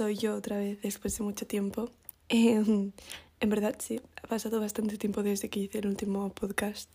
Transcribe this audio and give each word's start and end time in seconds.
soy 0.00 0.16
yo 0.16 0.34
otra 0.34 0.56
vez 0.56 0.80
después 0.80 1.18
de 1.18 1.24
mucho 1.24 1.46
tiempo. 1.46 1.90
Em, 2.30 2.92
en 3.38 3.50
verdad, 3.50 3.76
sí, 3.78 4.00
ha 4.22 4.26
pasado 4.26 4.58
bastante 4.58 4.96
tiempo 4.96 5.22
desde 5.22 5.50
que 5.50 5.60
hice 5.60 5.80
el 5.80 5.88
último 5.88 6.30
podcast. 6.30 6.88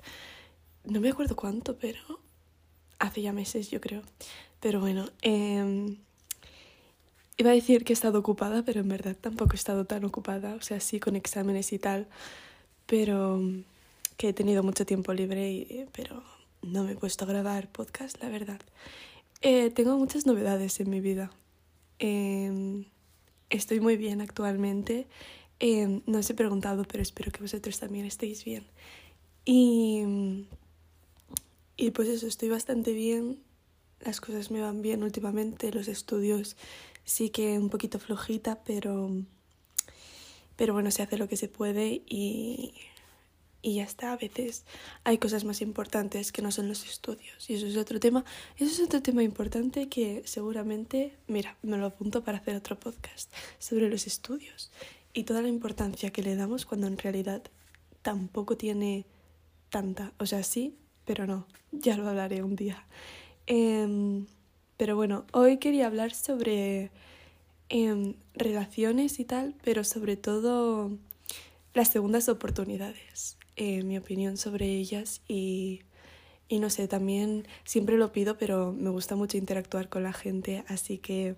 No 0.85 0.99
me 0.99 1.09
acuerdo 1.09 1.35
cuánto, 1.35 1.77
pero 1.77 1.99
hace 2.97 3.21
ya 3.21 3.31
meses, 3.31 3.69
yo 3.69 3.79
creo. 3.79 4.01
Pero 4.59 4.79
bueno, 4.79 5.07
eh, 5.21 5.95
iba 7.37 7.51
a 7.51 7.53
decir 7.53 7.83
que 7.83 7.93
he 7.93 7.99
estado 7.99 8.17
ocupada, 8.17 8.63
pero 8.63 8.79
en 8.81 8.89
verdad 8.89 9.15
tampoco 9.15 9.53
he 9.53 9.55
estado 9.55 9.85
tan 9.85 10.03
ocupada. 10.03 10.55
O 10.55 10.63
sea, 10.63 10.79
sí, 10.79 10.99
con 10.99 11.15
exámenes 11.15 11.73
y 11.73 11.77
tal, 11.77 12.07
pero 12.87 13.39
que 14.17 14.29
he 14.29 14.33
tenido 14.33 14.63
mucho 14.63 14.83
tiempo 14.83 15.13
libre, 15.13 15.51
y, 15.51 15.85
pero 15.91 16.23
no 16.63 16.83
me 16.83 16.93
he 16.93 16.95
puesto 16.95 17.25
a 17.25 17.27
grabar 17.27 17.71
podcast, 17.71 18.19
la 18.23 18.29
verdad. 18.29 18.61
Eh, 19.41 19.69
tengo 19.69 19.95
muchas 19.95 20.25
novedades 20.25 20.79
en 20.79 20.89
mi 20.89 21.01
vida. 21.01 21.29
Eh, 21.99 22.83
estoy 23.49 23.79
muy 23.79 23.97
bien 23.97 24.21
actualmente. 24.21 25.07
Eh, 25.59 26.01
no 26.05 26.19
os 26.19 26.29
he 26.29 26.33
preguntado, 26.33 26.83
pero 26.83 27.01
espero 27.01 27.31
que 27.31 27.41
vosotros 27.41 27.79
también 27.79 28.05
estéis 28.05 28.43
bien. 28.43 28.65
Y, 29.45 30.45
y 31.77 31.91
pues 31.91 32.09
eso, 32.09 32.27
estoy 32.27 32.49
bastante 32.49 32.93
bien. 32.93 33.39
Las 34.01 34.21
cosas 34.21 34.51
me 34.51 34.61
van 34.61 34.81
bien 34.81 35.03
últimamente. 35.03 35.71
Los 35.71 35.87
estudios 35.87 36.57
sí 37.03 37.29
que 37.29 37.57
un 37.57 37.69
poquito 37.69 37.99
flojita, 37.99 38.63
pero, 38.63 39.11
pero 40.55 40.73
bueno, 40.73 40.91
se 40.91 41.03
hace 41.03 41.17
lo 41.17 41.27
que 41.27 41.37
se 41.37 41.47
puede 41.47 42.03
y, 42.07 42.73
y 43.65 43.73
ya 43.73 43.83
está. 43.83 44.13
A 44.13 44.15
veces 44.15 44.63
hay 45.03 45.17
cosas 45.17 45.43
más 45.43 45.59
importantes 45.59 46.31
que 46.31 46.43
no 46.43 46.51
son 46.51 46.67
los 46.67 46.85
estudios. 46.85 47.49
Y 47.49 47.55
eso 47.55 47.65
es 47.65 47.75
otro 47.77 47.99
tema. 47.99 48.23
Eso 48.57 48.71
es 48.71 48.79
otro 48.79 49.01
tema 49.01 49.23
importante 49.23 49.89
que 49.89 50.21
seguramente, 50.25 51.17
mira, 51.27 51.57
me 51.63 51.75
lo 51.77 51.87
apunto 51.87 52.23
para 52.23 52.37
hacer 52.37 52.55
otro 52.55 52.79
podcast 52.79 53.33
sobre 53.57 53.89
los 53.89 54.05
estudios 54.05 54.71
y 55.13 55.23
toda 55.23 55.41
la 55.41 55.47
importancia 55.47 56.11
que 56.11 56.21
le 56.21 56.35
damos 56.35 56.67
cuando 56.67 56.85
en 56.85 56.99
realidad 56.99 57.41
tampoco 58.03 58.55
tiene 58.55 59.03
tanta. 59.71 60.13
O 60.19 60.27
sea, 60.27 60.43
sí, 60.43 60.75
pero 61.03 61.25
no. 61.25 61.47
Ya 61.71 61.97
lo 61.97 62.07
hablaré 62.07 62.43
un 62.43 62.55
día. 62.55 62.85
Eh, 63.47 64.23
pero 64.77 64.95
bueno, 64.95 65.25
hoy 65.31 65.57
quería 65.57 65.87
hablar 65.87 66.13
sobre 66.13 66.91
eh, 67.69 68.15
relaciones 68.35 69.19
y 69.19 69.25
tal, 69.25 69.55
pero 69.63 69.83
sobre 69.83 70.17
todo 70.17 70.91
las 71.73 71.89
segundas 71.89 72.29
oportunidades, 72.29 73.37
eh, 73.55 73.83
mi 73.83 73.97
opinión 73.97 74.37
sobre 74.37 74.67
ellas 74.67 75.21
y, 75.27 75.81
y 76.47 76.59
no 76.59 76.69
sé, 76.69 76.87
también 76.87 77.47
siempre 77.63 77.97
lo 77.97 78.11
pido, 78.11 78.37
pero 78.37 78.73
me 78.73 78.89
gusta 78.89 79.15
mucho 79.15 79.37
interactuar 79.37 79.89
con 79.89 80.03
la 80.03 80.13
gente, 80.13 80.63
así 80.67 80.97
que 80.97 81.35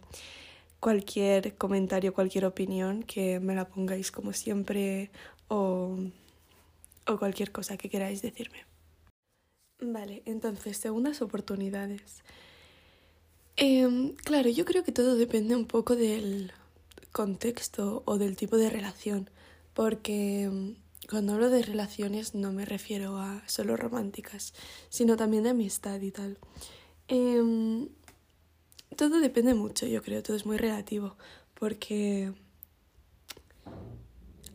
cualquier 0.80 1.56
comentario, 1.56 2.14
cualquier 2.14 2.46
opinión 2.46 3.04
que 3.04 3.40
me 3.40 3.56
la 3.56 3.68
pongáis 3.68 4.12
como 4.12 4.34
siempre 4.34 5.12
o, 5.48 5.98
o 7.08 7.18
cualquier 7.18 7.52
cosa 7.52 7.78
que 7.78 7.90
queráis 7.90 8.22
decirme. 8.22 8.66
Vale, 9.80 10.24
entonces, 10.26 10.78
segundas 10.78 11.22
oportunidades. 11.22 12.24
Eh, 13.58 14.16
claro, 14.24 14.50
yo 14.50 14.66
creo 14.66 14.84
que 14.84 14.92
todo 14.92 15.16
depende 15.16 15.56
un 15.56 15.66
poco 15.66 15.96
del 15.96 16.52
contexto 17.12 18.04
o 18.06 18.18
del 18.18 18.36
tipo 18.36 18.58
de 18.58 18.70
relación, 18.70 19.30
porque 19.74 20.44
em, 20.44 20.76
cuando 21.09 21.33
hablo 21.33 21.50
de 21.50 21.61
relaciones 21.61 22.36
no 22.36 22.52
me 22.52 22.66
refiero 22.66 23.17
a 23.17 23.41
solo 23.47 23.77
románticas, 23.77 24.53
sino 24.89 25.16
también 25.16 25.44
de 25.44 25.52
amistad 25.52 26.02
y 26.02 26.11
tal. 26.11 26.38
Eh, 27.08 27.88
todo 28.95 29.19
depende 29.19 29.53
mucho, 29.53 29.85
yo 29.85 30.02
creo, 30.02 30.23
todo 30.23 30.35
es 30.35 30.45
muy 30.45 30.58
relativo, 30.58 31.16
porque 31.53 32.34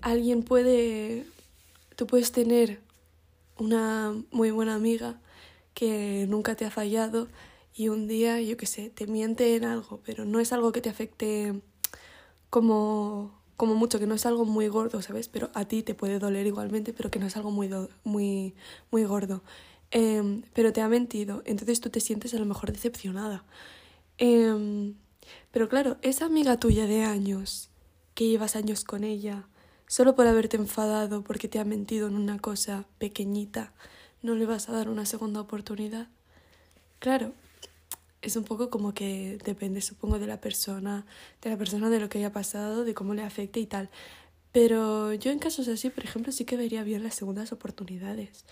alguien 0.00 0.42
puede, 0.42 1.26
tú 1.96 2.06
puedes 2.06 2.32
tener 2.32 2.80
una 3.58 4.14
muy 4.30 4.50
buena 4.50 4.74
amiga 4.74 5.20
que 5.74 6.26
nunca 6.28 6.56
te 6.56 6.64
ha 6.64 6.70
fallado 6.70 7.28
y 7.74 7.88
un 7.88 8.06
día, 8.06 8.40
yo 8.40 8.56
qué 8.56 8.66
sé, 8.66 8.90
te 8.90 9.06
miente 9.06 9.56
en 9.56 9.64
algo, 9.64 10.00
pero 10.04 10.24
no 10.24 10.40
es 10.40 10.52
algo 10.52 10.72
que 10.72 10.80
te 10.80 10.90
afecte 10.90 11.62
como, 12.50 13.41
como 13.62 13.76
mucho, 13.76 14.00
que 14.00 14.08
no 14.08 14.16
es 14.16 14.26
algo 14.26 14.44
muy 14.44 14.66
gordo, 14.66 15.02
¿sabes? 15.02 15.28
Pero 15.28 15.48
a 15.54 15.64
ti 15.66 15.84
te 15.84 15.94
puede 15.94 16.18
doler 16.18 16.48
igualmente, 16.48 16.92
pero 16.92 17.12
que 17.12 17.20
no 17.20 17.28
es 17.28 17.36
algo 17.36 17.52
muy, 17.52 17.70
muy, 18.02 18.56
muy 18.90 19.04
gordo. 19.04 19.44
Eh, 19.92 20.42
pero 20.52 20.72
te 20.72 20.80
ha 20.80 20.88
mentido, 20.88 21.44
entonces 21.44 21.80
tú 21.80 21.88
te 21.88 22.00
sientes 22.00 22.34
a 22.34 22.40
lo 22.40 22.44
mejor 22.44 22.72
decepcionada. 22.72 23.44
Eh, 24.18 24.92
pero 25.52 25.68
claro, 25.68 25.96
esa 26.02 26.24
amiga 26.24 26.56
tuya 26.56 26.86
de 26.86 27.04
años, 27.04 27.70
que 28.16 28.26
llevas 28.26 28.56
años 28.56 28.82
con 28.82 29.04
ella, 29.04 29.46
solo 29.86 30.16
por 30.16 30.26
haberte 30.26 30.56
enfadado 30.56 31.22
porque 31.22 31.46
te 31.46 31.60
ha 31.60 31.64
mentido 31.64 32.08
en 32.08 32.16
una 32.16 32.40
cosa 32.40 32.86
pequeñita, 32.98 33.72
¿no 34.22 34.34
le 34.34 34.44
vas 34.44 34.68
a 34.68 34.72
dar 34.72 34.88
una 34.88 35.06
segunda 35.06 35.40
oportunidad? 35.40 36.08
Claro, 36.98 37.32
es 38.22 38.36
un 38.36 38.44
poco 38.44 38.70
como 38.70 38.94
que 38.94 39.38
depende, 39.44 39.80
supongo, 39.80 40.18
de 40.18 40.26
la 40.26 40.40
persona, 40.40 41.04
de 41.42 41.50
la 41.50 41.56
persona, 41.58 41.90
de 41.90 42.00
lo 42.00 42.08
que 42.08 42.18
haya 42.18 42.32
pasado, 42.32 42.84
de 42.84 42.94
cómo 42.94 43.14
le 43.14 43.22
afecte 43.22 43.60
y 43.60 43.66
tal. 43.66 43.90
Pero 44.52 45.12
yo 45.14 45.30
en 45.32 45.38
casos 45.38 45.68
así, 45.68 45.90
por 45.90 46.04
ejemplo, 46.04 46.32
sí 46.32 46.44
que 46.44 46.56
vería 46.56 46.84
bien 46.84 47.02
las 47.02 47.14
segundas 47.14 47.52
oportunidades. 47.52 48.44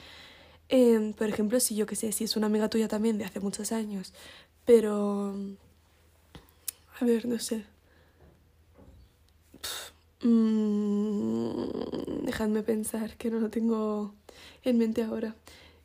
Eh, 0.68 1.14
por 1.16 1.28
ejemplo, 1.28 1.60
si 1.60 1.76
yo 1.76 1.86
que 1.86 1.96
sé, 1.96 2.12
si 2.12 2.24
es 2.24 2.36
una 2.36 2.46
amiga 2.46 2.68
tuya 2.68 2.88
también 2.88 3.18
de 3.18 3.24
hace 3.24 3.40
muchos 3.40 3.72
años, 3.72 4.12
pero... 4.64 5.34
A 7.00 7.04
ver, 7.04 7.26
no 7.26 7.38
sé. 7.38 7.64
Mm, 10.22 11.64
dejadme 12.24 12.62
pensar, 12.62 13.16
que 13.16 13.30
no 13.30 13.40
lo 13.40 13.50
tengo 13.50 14.14
en 14.64 14.78
mente 14.78 15.02
ahora. 15.02 15.34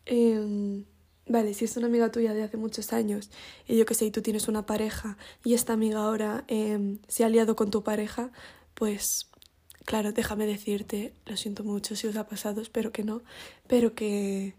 Eh, 0.06 0.84
Vale, 1.28 1.56
si 1.56 1.66
es 1.66 1.76
una 1.76 1.88
amiga 1.88 2.12
tuya 2.12 2.36
de 2.36 2.44
hace 2.44 2.56
muchos 2.58 2.94
años 2.94 3.32
y 3.68 3.78
yo 3.78 3.86
que 3.88 3.96
sé, 3.96 4.06
y 4.06 4.12
tú 4.12 4.22
tienes 4.22 4.48
una 4.48 4.68
pareja 4.68 5.18
y 5.44 5.56
esta 5.56 5.74
amiga 5.74 6.02
ahora 6.04 6.44
eh, 6.48 7.00
se 7.08 7.24
ha 7.24 7.28
aliado 7.28 7.56
con 7.56 7.72
tu 7.72 7.84
pareja, 7.84 8.32
pues 8.76 9.28
claro, 9.86 10.12
déjame 10.12 10.46
decirte, 10.46 11.14
lo 11.26 11.36
siento 11.36 11.64
mucho 11.64 11.96
si 11.96 12.06
os 12.08 12.16
ha 12.16 12.28
pasado, 12.28 12.62
espero 12.62 12.92
que 12.92 13.04
no, 13.04 13.24
pero 13.68 13.96
que 13.96 14.54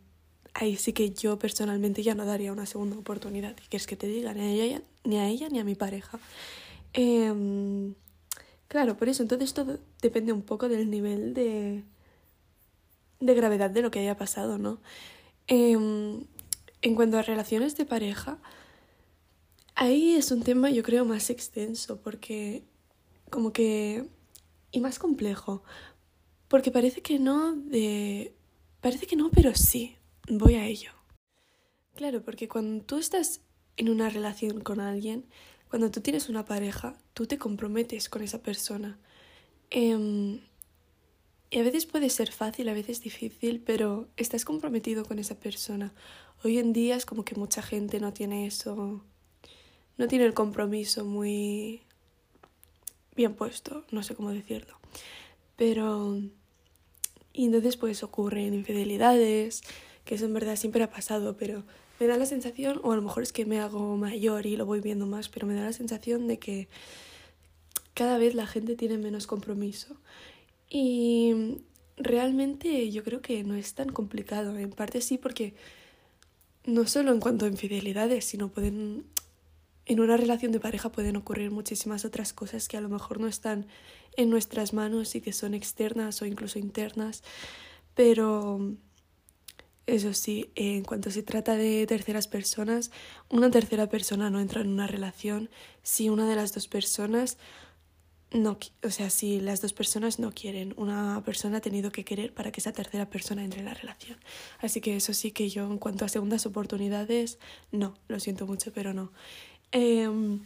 ahí 0.54 0.76
sí 0.76 0.92
que 0.92 1.10
yo 1.10 1.38
personalmente 1.38 2.02
ya 2.02 2.16
no 2.16 2.24
daría 2.24 2.52
una 2.52 2.66
segunda 2.66 2.98
oportunidad. 2.98 3.54
¿Y 3.64 3.68
quieres 3.68 3.86
que 3.86 3.96
te 3.96 4.08
diga? 4.08 4.34
Ni 4.34 4.40
a 4.40 4.50
ella, 4.50 4.82
ni 5.04 5.18
a, 5.18 5.28
ella, 5.28 5.48
ni 5.48 5.60
a 5.60 5.64
mi 5.64 5.76
pareja. 5.76 6.18
Eh, 6.94 7.92
claro, 8.66 8.96
por 8.96 9.08
eso, 9.08 9.22
entonces 9.22 9.54
todo 9.54 9.78
depende 10.02 10.32
un 10.32 10.42
poco 10.42 10.68
del 10.68 10.90
nivel 10.90 11.32
de, 11.32 11.84
de 13.20 13.34
gravedad 13.34 13.70
de 13.70 13.82
lo 13.82 13.90
que 13.92 14.00
haya 14.00 14.16
pasado, 14.16 14.58
¿no? 14.58 14.80
Eh, 15.48 15.76
en 16.82 16.94
cuanto 16.94 17.18
a 17.18 17.22
relaciones 17.22 17.76
de 17.76 17.84
pareja, 17.84 18.38
ahí 19.74 20.14
es 20.14 20.30
un 20.30 20.42
tema 20.42 20.70
yo 20.70 20.82
creo 20.82 21.04
más 21.04 21.30
extenso 21.30 22.00
porque 22.00 22.64
como 23.30 23.52
que... 23.52 24.08
y 24.70 24.80
más 24.80 24.98
complejo. 24.98 25.62
Porque 26.48 26.70
parece 26.70 27.02
que 27.02 27.18
no 27.18 27.56
de... 27.56 28.34
Parece 28.80 29.06
que 29.06 29.16
no, 29.16 29.30
pero 29.30 29.54
sí. 29.54 29.96
Voy 30.28 30.54
a 30.54 30.66
ello. 30.66 30.90
Claro, 31.94 32.22
porque 32.22 32.48
cuando 32.48 32.84
tú 32.84 32.98
estás 32.98 33.40
en 33.76 33.88
una 33.88 34.08
relación 34.08 34.60
con 34.60 34.80
alguien, 34.80 35.26
cuando 35.68 35.90
tú 35.90 36.00
tienes 36.00 36.28
una 36.28 36.44
pareja, 36.44 36.96
tú 37.14 37.26
te 37.26 37.38
comprometes 37.38 38.08
con 38.08 38.22
esa 38.22 38.42
persona. 38.42 38.98
Eh, 39.70 40.40
y 41.50 41.58
a 41.58 41.62
veces 41.62 41.86
puede 41.86 42.10
ser 42.10 42.32
fácil, 42.32 42.68
a 42.68 42.74
veces 42.74 43.00
difícil, 43.00 43.62
pero 43.64 44.08
estás 44.16 44.44
comprometido 44.44 45.04
con 45.04 45.18
esa 45.18 45.38
persona. 45.38 45.92
Hoy 46.42 46.58
en 46.58 46.72
día 46.72 46.96
es 46.96 47.06
como 47.06 47.24
que 47.24 47.34
mucha 47.34 47.62
gente 47.62 48.00
no 48.00 48.12
tiene 48.12 48.46
eso, 48.46 49.02
no 49.96 50.08
tiene 50.08 50.26
el 50.26 50.34
compromiso 50.34 51.04
muy 51.04 51.82
bien 53.14 53.34
puesto, 53.34 53.84
no 53.90 54.02
sé 54.02 54.14
cómo 54.14 54.30
decirlo. 54.30 54.78
Pero... 55.56 56.20
Y 57.32 57.44
entonces 57.44 57.76
pues 57.76 58.02
ocurren 58.02 58.54
infidelidades, 58.54 59.60
que 60.06 60.14
eso 60.14 60.24
en 60.24 60.32
verdad 60.32 60.56
siempre 60.56 60.82
ha 60.82 60.90
pasado, 60.90 61.36
pero 61.36 61.64
me 62.00 62.06
da 62.06 62.16
la 62.16 62.24
sensación, 62.24 62.80
o 62.82 62.92
a 62.92 62.96
lo 62.96 63.02
mejor 63.02 63.22
es 63.22 63.32
que 63.32 63.44
me 63.44 63.60
hago 63.60 63.96
mayor 63.98 64.46
y 64.46 64.56
lo 64.56 64.64
voy 64.64 64.80
viendo 64.80 65.06
más, 65.06 65.28
pero 65.28 65.46
me 65.46 65.54
da 65.54 65.64
la 65.64 65.74
sensación 65.74 66.28
de 66.28 66.38
que 66.38 66.68
cada 67.92 68.16
vez 68.16 68.34
la 68.34 68.46
gente 68.46 68.74
tiene 68.74 68.96
menos 68.96 69.26
compromiso. 69.26 69.96
Y 70.68 71.62
realmente 71.96 72.90
yo 72.90 73.04
creo 73.04 73.22
que 73.22 73.44
no 73.44 73.54
es 73.54 73.74
tan 73.74 73.88
complicado. 73.88 74.56
En 74.58 74.70
parte 74.70 75.00
sí, 75.00 75.18
porque 75.18 75.54
no 76.64 76.86
solo 76.86 77.12
en 77.12 77.20
cuanto 77.20 77.44
a 77.44 77.48
infidelidades, 77.48 78.24
sino 78.24 78.48
pueden. 78.48 79.04
En 79.88 80.00
una 80.00 80.16
relación 80.16 80.50
de 80.50 80.58
pareja 80.58 80.90
pueden 80.90 81.16
ocurrir 81.16 81.52
muchísimas 81.52 82.04
otras 82.04 82.32
cosas 82.32 82.66
que 82.66 82.76
a 82.76 82.80
lo 82.80 82.88
mejor 82.88 83.20
no 83.20 83.28
están 83.28 83.66
en 84.16 84.30
nuestras 84.30 84.72
manos 84.72 85.14
y 85.14 85.20
que 85.20 85.32
son 85.32 85.54
externas 85.54 86.20
o 86.22 86.26
incluso 86.26 86.58
internas. 86.58 87.22
Pero 87.94 88.76
eso 89.86 90.12
sí, 90.12 90.50
en 90.56 90.82
cuanto 90.82 91.12
se 91.12 91.22
trata 91.22 91.54
de 91.54 91.86
terceras 91.86 92.26
personas, 92.26 92.90
una 93.30 93.50
tercera 93.52 93.88
persona 93.88 94.28
no 94.30 94.40
entra 94.40 94.60
en 94.60 94.68
una 94.68 94.88
relación 94.88 95.48
si 95.84 96.08
una 96.08 96.28
de 96.28 96.34
las 96.34 96.52
dos 96.52 96.66
personas 96.66 97.38
no, 98.32 98.58
o 98.82 98.90
sea, 98.90 99.08
si 99.08 99.40
las 99.40 99.60
dos 99.60 99.72
personas 99.72 100.18
no 100.18 100.32
quieren, 100.32 100.74
una 100.76 101.22
persona 101.24 101.58
ha 101.58 101.60
tenido 101.60 101.92
que 101.92 102.04
querer 102.04 102.34
para 102.34 102.50
que 102.50 102.60
esa 102.60 102.72
tercera 102.72 103.08
persona 103.08 103.44
entre 103.44 103.60
en 103.60 103.66
la 103.66 103.74
relación. 103.74 104.18
Así 104.58 104.80
que 104.80 104.96
eso 104.96 105.14
sí 105.14 105.30
que 105.30 105.48
yo 105.48 105.64
en 105.66 105.78
cuanto 105.78 106.04
a 106.04 106.08
segundas 106.08 106.44
oportunidades, 106.44 107.38
no, 107.70 107.94
lo 108.08 108.18
siento 108.18 108.46
mucho, 108.46 108.72
pero 108.72 108.92
no. 108.92 109.12
Em, 109.70 110.40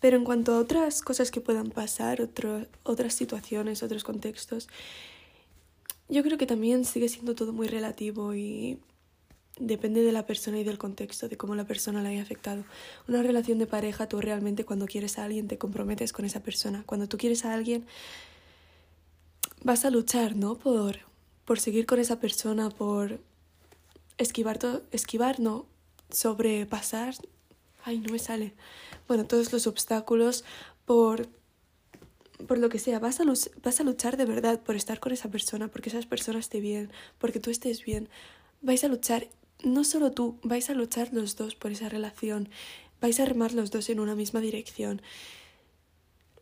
pero 0.00 0.16
en 0.16 0.24
cuanto 0.24 0.54
a 0.54 0.58
otras 0.58 1.02
cosas 1.02 1.30
que 1.30 1.40
puedan 1.40 1.70
pasar, 1.70 2.28
otras 2.82 3.14
situaciones, 3.14 3.82
otros 3.82 4.04
contextos, 4.04 4.68
yo 6.08 6.22
creo 6.22 6.38
que 6.38 6.46
también 6.46 6.84
sigue 6.84 7.08
siendo 7.08 7.34
todo 7.34 7.52
muy 7.52 7.66
relativo 7.68 8.34
y 8.34 8.78
depende 9.58 10.02
de 10.02 10.12
la 10.12 10.26
persona 10.26 10.58
y 10.58 10.64
del 10.64 10.78
contexto, 10.78 11.28
de 11.28 11.36
cómo 11.36 11.54
la 11.54 11.64
persona 11.64 12.02
la 12.02 12.10
haya 12.10 12.22
afectado. 12.22 12.64
Una 13.08 13.22
relación 13.22 13.58
de 13.58 13.66
pareja, 13.66 14.08
tú 14.08 14.20
realmente 14.20 14.64
cuando 14.64 14.86
quieres 14.86 15.18
a 15.18 15.24
alguien 15.24 15.48
te 15.48 15.58
comprometes 15.58 16.12
con 16.12 16.24
esa 16.24 16.40
persona. 16.40 16.82
Cuando 16.86 17.08
tú 17.08 17.16
quieres 17.16 17.44
a 17.44 17.54
alguien, 17.54 17.86
vas 19.62 19.84
a 19.84 19.90
luchar, 19.90 20.36
¿no? 20.36 20.56
Por, 20.56 20.98
por 21.44 21.58
seguir 21.60 21.86
con 21.86 21.98
esa 21.98 22.20
persona, 22.20 22.70
por 22.70 23.20
esquivar 24.18 24.58
esquivar, 24.92 25.40
no, 25.40 25.66
sobrepasar. 26.10 27.14
Ay, 27.84 27.98
no 28.00 28.12
me 28.12 28.18
sale. 28.18 28.54
Bueno, 29.08 29.26
todos 29.26 29.52
los 29.52 29.66
obstáculos, 29.66 30.44
por 30.84 31.28
por 32.46 32.58
lo 32.58 32.68
que 32.68 32.78
sea, 32.78 32.98
vas 32.98 33.18
a, 33.20 33.24
vas 33.24 33.80
a 33.80 33.82
luchar 33.82 34.18
de 34.18 34.26
verdad 34.26 34.60
por 34.60 34.76
estar 34.76 35.00
con 35.00 35.12
esa 35.12 35.30
persona, 35.30 35.68
porque 35.68 35.88
esas 35.88 36.04
personas 36.04 36.40
estén 36.40 36.60
bien, 36.60 36.90
porque 37.18 37.40
tú 37.40 37.50
estés 37.50 37.82
bien. 37.82 38.10
Vais 38.60 38.84
a 38.84 38.88
luchar 38.88 39.28
no 39.62 39.84
solo 39.84 40.12
tú, 40.12 40.38
vais 40.42 40.70
a 40.70 40.74
luchar 40.74 41.12
los 41.12 41.36
dos 41.36 41.54
por 41.54 41.72
esa 41.72 41.88
relación, 41.88 42.48
vais 43.00 43.20
a 43.20 43.24
remar 43.24 43.52
los 43.52 43.70
dos 43.70 43.88
en 43.90 44.00
una 44.00 44.14
misma 44.14 44.40
dirección. 44.40 45.02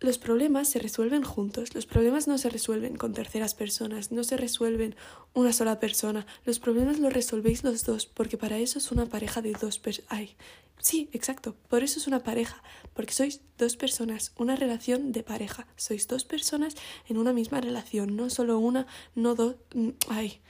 Los 0.01 0.19
problemas 0.19 0.69
se 0.69 0.81
resuelven 0.81 1.23
juntos, 1.23 1.75
los 1.75 1.87
problemas 1.87 2.29
no 2.29 2.37
se 2.37 2.51
resuelven 2.51 2.97
con 2.97 3.15
terceras 3.15 3.55
personas, 3.55 4.13
no 4.13 4.23
se 4.25 4.37
resuelven 4.37 4.97
una 5.33 5.53
sola 5.53 5.81
persona, 5.81 6.27
los 6.45 6.59
problemas 6.59 6.99
los 6.99 7.13
resolvéis 7.13 7.65
los 7.65 7.85
dos, 7.85 8.07
porque 8.07 8.37
para 8.37 8.59
eso 8.59 8.79
es 8.79 8.93
una 8.93 9.07
pareja 9.07 9.41
de 9.41 9.53
dos 9.53 9.79
personas. 9.79 10.35
Sí, 10.79 11.09
exacto, 11.13 11.57
por 11.69 11.83
eso 11.83 11.99
es 11.99 12.07
una 12.07 12.23
pareja, 12.23 12.63
porque 12.93 13.15
sois 13.15 13.41
dos 13.57 13.77
personas, 13.77 14.33
una 14.37 14.57
relación 14.57 15.13
de 15.13 15.23
pareja, 15.23 15.67
sois 15.77 16.07
dos 16.09 16.25
personas 16.25 16.75
en 17.09 17.17
una 17.17 17.33
misma 17.33 17.61
relación, 17.61 18.17
no 18.17 18.29
solo 18.29 18.59
una, 18.59 18.87
no 19.15 19.35
dos. 19.35 19.57
Mm, 19.75 19.91
ay, 20.09 20.43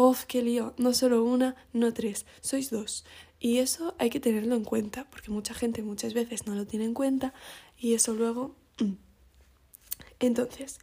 ¡Uf, 0.00 0.26
qué 0.26 0.42
lío! 0.42 0.74
No 0.76 0.94
solo 0.94 1.24
una, 1.24 1.56
no 1.72 1.92
tres, 1.92 2.24
sois 2.40 2.70
dos. 2.70 3.04
Y 3.40 3.58
eso 3.58 3.96
hay 3.98 4.10
que 4.10 4.20
tenerlo 4.20 4.54
en 4.54 4.62
cuenta, 4.62 5.10
porque 5.10 5.32
mucha 5.32 5.54
gente 5.54 5.82
muchas 5.82 6.14
veces 6.14 6.46
no 6.46 6.54
lo 6.54 6.68
tiene 6.68 6.84
en 6.84 6.94
cuenta 6.94 7.34
y 7.76 7.94
eso 7.94 8.14
luego... 8.14 8.54
Entonces, 10.20 10.78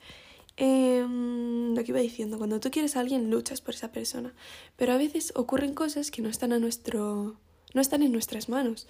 em, 0.58 1.74
lo 1.74 1.82
que 1.86 1.92
iba 1.92 2.02
diciendo, 2.02 2.38
cuando 2.38 2.60
tú 2.60 2.72
quieres 2.72 2.98
a 2.98 3.00
alguien 3.00 3.32
luchas 3.32 3.62
por 3.62 3.74
esa 3.74 3.94
persona, 3.94 4.34
pero 4.76 4.92
a 4.92 4.98
veces 4.98 5.32
ocurren 5.38 5.76
cosas 5.76 6.12
que 6.12 6.22
no 6.22 6.28
están 6.28 6.52
a 6.52 6.60
nuestro... 6.60 7.40
no 7.74 7.80
están 7.80 8.04
en 8.04 8.12
nuestras 8.12 8.50
manos. 8.50 8.86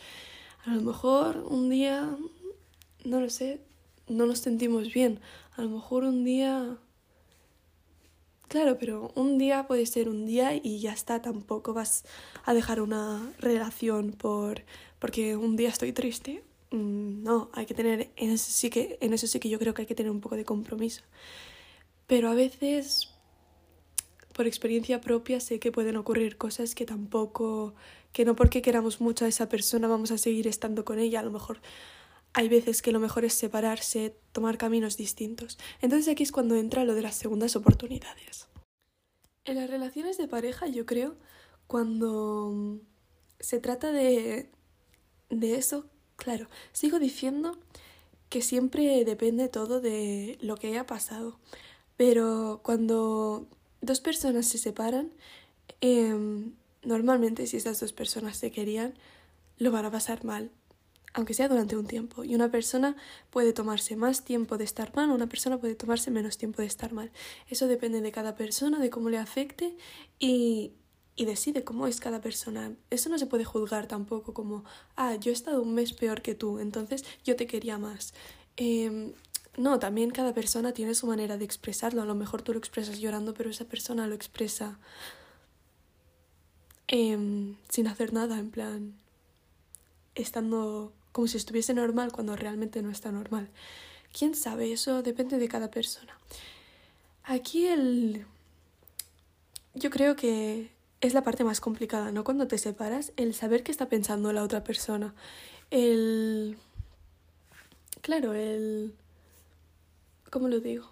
A 0.66 0.74
lo 0.74 0.81
mejor 0.81 1.45
un 1.48 1.69
día, 1.69 2.18
no 3.04 3.19
lo 3.19 3.30
sé, 3.30 3.62
no 4.07 4.25
nos 4.25 4.39
sentimos 4.39 4.92
bien. 4.92 5.19
A 5.56 5.62
lo 5.62 5.69
mejor 5.69 6.04
un 6.04 6.24
día 6.24 6.80
Claro, 8.47 8.77
pero 8.77 9.12
un 9.15 9.38
día 9.38 9.65
puede 9.68 9.86
ser 9.86 10.07
un 10.07 10.25
día 10.25 10.56
y 10.56 10.80
ya 10.80 10.94
está, 10.94 11.21
tampoco 11.21 11.74
vas 11.74 12.06
a 12.44 12.53
dejar 12.53 12.81
una 12.81 13.33
relación 13.39 14.12
por 14.12 14.62
porque 15.00 15.36
un 15.36 15.56
día 15.56 15.69
estoy 15.69 15.92
triste. 15.94 16.44
Mm, 16.71 17.24
no, 17.24 17.50
hay 17.53 17.65
que 17.65 17.74
tener 17.74 18.12
en 18.15 18.31
eso 18.31 18.51
sí 18.51 18.69
que 18.69 18.97
en 19.01 19.13
eso 19.13 19.27
sí 19.27 19.39
que 19.39 19.50
yo 19.50 19.59
creo 19.59 19.74
que 19.74 19.83
hay 19.83 19.86
que 19.88 19.95
tener 19.95 20.12
un 20.12 20.21
poco 20.21 20.36
de 20.36 20.45
compromiso. 20.45 21.03
Pero 22.07 22.30
a 22.30 22.36
veces 22.36 23.09
por 24.33 24.47
experiencia 24.47 25.01
propia 25.01 25.39
sé 25.39 25.59
que 25.59 25.71
pueden 25.71 25.95
ocurrir 25.95 26.38
cosas 26.38 26.75
que 26.75 26.86
tampoco 26.86 27.74
que 28.12 28.25
no 28.25 28.36
porque 28.36 28.62
queramos 28.62 29.01
mucho 29.01 29.25
a 29.25 29.27
esa 29.27 29.50
persona 29.50 29.88
vamos 29.88 30.12
a 30.12 30.18
seguir 30.18 30.47
estando 30.47 30.86
con 30.86 31.00
ella, 31.00 31.19
a 31.21 31.24
lo 31.24 31.31
mejor 31.31 31.59
hay 32.36 32.50
veces 32.50 32.82
que 32.82 32.92
lo 32.92 33.00
mejor 33.00 33.24
es 33.24 33.34
separarse, 33.34 34.14
tomar 34.34 34.58
caminos 34.58 34.98
distintos. 34.98 35.58
Entonces 35.82 36.12
aquí 36.12 36.24
es 36.24 36.34
cuando 36.34 36.58
entra 36.58 36.84
lo 36.84 36.94
de 36.94 37.02
las 37.02 37.16
segundas 37.16 37.56
oportunidades. 37.56 38.50
En 39.46 39.56
las 39.56 39.70
relaciones 39.70 40.18
de 40.18 40.28
pareja 40.28 40.68
yo 40.68 40.86
creo 40.86 41.16
cuando 41.66 42.82
se 43.40 43.62
trata 43.62 43.94
de, 43.94 44.52
de 45.30 45.56
eso, 45.56 45.90
claro, 46.18 46.50
sigo 46.74 47.00
diciendo 47.00 47.58
que 48.28 48.42
siempre 48.42 49.06
depende 49.06 49.48
todo 49.48 49.80
de 49.80 50.38
lo 50.42 50.58
que 50.58 50.68
haya 50.68 50.86
pasado. 50.86 51.40
Pero 51.96 52.60
cuando 52.66 53.48
dos 53.80 54.02
personas 54.02 54.46
se 54.46 54.58
separan, 54.58 55.14
em, 55.80 56.52
normalmente 56.84 57.48
si 57.48 57.56
esas 57.56 57.80
dos 57.80 57.94
personas 57.94 58.36
se 58.36 58.52
querían, 58.52 58.94
lo 59.58 59.72
van 59.72 59.86
a 59.86 59.92
pasar 59.92 60.26
mal 60.26 60.52
aunque 61.16 61.34
sea 61.34 61.48
durante 61.48 61.78
un 61.78 61.88
tiempo. 61.88 62.24
Y 62.24 62.36
una 62.36 62.52
persona 62.52 62.96
puede 63.30 63.54
tomarse 63.54 63.96
más 63.96 64.24
tiempo 64.26 64.58
de 64.58 64.66
estar 64.66 64.94
mal, 64.96 65.10
una 65.10 65.28
persona 65.28 65.58
puede 65.58 65.74
tomarse 65.74 66.12
menos 66.12 66.38
tiempo 66.38 66.62
de 66.62 66.68
estar 66.68 66.92
mal. 66.92 67.12
Eso 67.50 67.68
depende 67.68 68.02
de 68.02 68.12
cada 68.12 68.36
persona, 68.36 68.80
de 68.80 68.90
cómo 68.90 69.10
le 69.10 69.18
afecte 69.18 69.78
y, 70.20 70.74
y 71.16 71.26
decide 71.26 71.64
cómo 71.64 71.88
es 71.88 72.02
cada 72.02 72.20
persona. 72.20 72.76
Eso 72.90 73.10
no 73.10 73.18
se 73.18 73.28
puede 73.28 73.46
juzgar 73.46 73.88
tampoco 73.88 74.34
como, 74.34 74.66
ah, 74.98 75.16
yo 75.16 75.32
he 75.32 75.34
estado 75.34 75.62
un 75.62 75.74
mes 75.74 75.94
peor 75.94 76.22
que 76.22 76.36
tú, 76.36 76.60
entonces 76.60 77.06
yo 77.24 77.38
te 77.38 77.48
quería 77.48 77.78
más. 77.78 78.14
Em, 78.58 79.14
no, 79.58 79.80
también 79.80 80.12
cada 80.12 80.34
persona 80.34 80.74
tiene 80.74 80.96
su 80.96 81.08
manera 81.08 81.38
de 81.38 81.46
expresarlo. 81.46 82.02
A 82.02 82.06
lo 82.06 82.16
mejor 82.16 82.42
tú 82.42 82.52
lo 82.52 82.60
expresas 82.60 83.00
llorando, 83.00 83.34
pero 83.34 83.50
esa 83.50 83.64
persona 83.66 84.06
lo 84.06 84.16
expresa 84.16 84.80
em, 86.88 87.56
sin 87.70 87.88
hacer 87.88 88.12
nada, 88.12 88.38
en 88.38 88.52
plan, 88.52 88.96
estando 90.14 90.94
como 91.16 91.28
si 91.28 91.38
estuviese 91.38 91.74
normal 91.74 92.12
cuando 92.12 92.36
realmente 92.36 92.82
no 92.82 92.92
está 92.92 93.10
normal. 93.10 93.48
¿Quién 94.12 94.36
sabe? 94.36 94.74
Eso 94.74 95.02
depende 95.02 95.38
de 95.38 95.48
cada 95.48 95.72
persona. 95.72 96.20
Aquí 97.24 97.68
el... 97.68 98.26
Yo 99.76 99.90
creo 99.92 100.18
que 100.18 100.72
es 101.00 101.14
la 101.14 101.24
parte 101.24 101.46
más 101.46 101.62
complicada, 101.62 102.12
¿no? 102.12 102.26
Cuando 102.26 102.50
te 102.50 102.58
separas, 102.58 103.14
el 103.16 103.34
saber 103.34 103.64
qué 103.64 103.72
está 103.72 103.88
pensando 103.88 104.34
la 104.34 104.44
otra 104.44 104.66
persona. 104.66 105.16
El... 105.72 106.57
Claro, 108.02 108.34
el... 108.34 108.94
¿Cómo 110.30 110.50
lo 110.50 110.60
digo? 110.60 110.92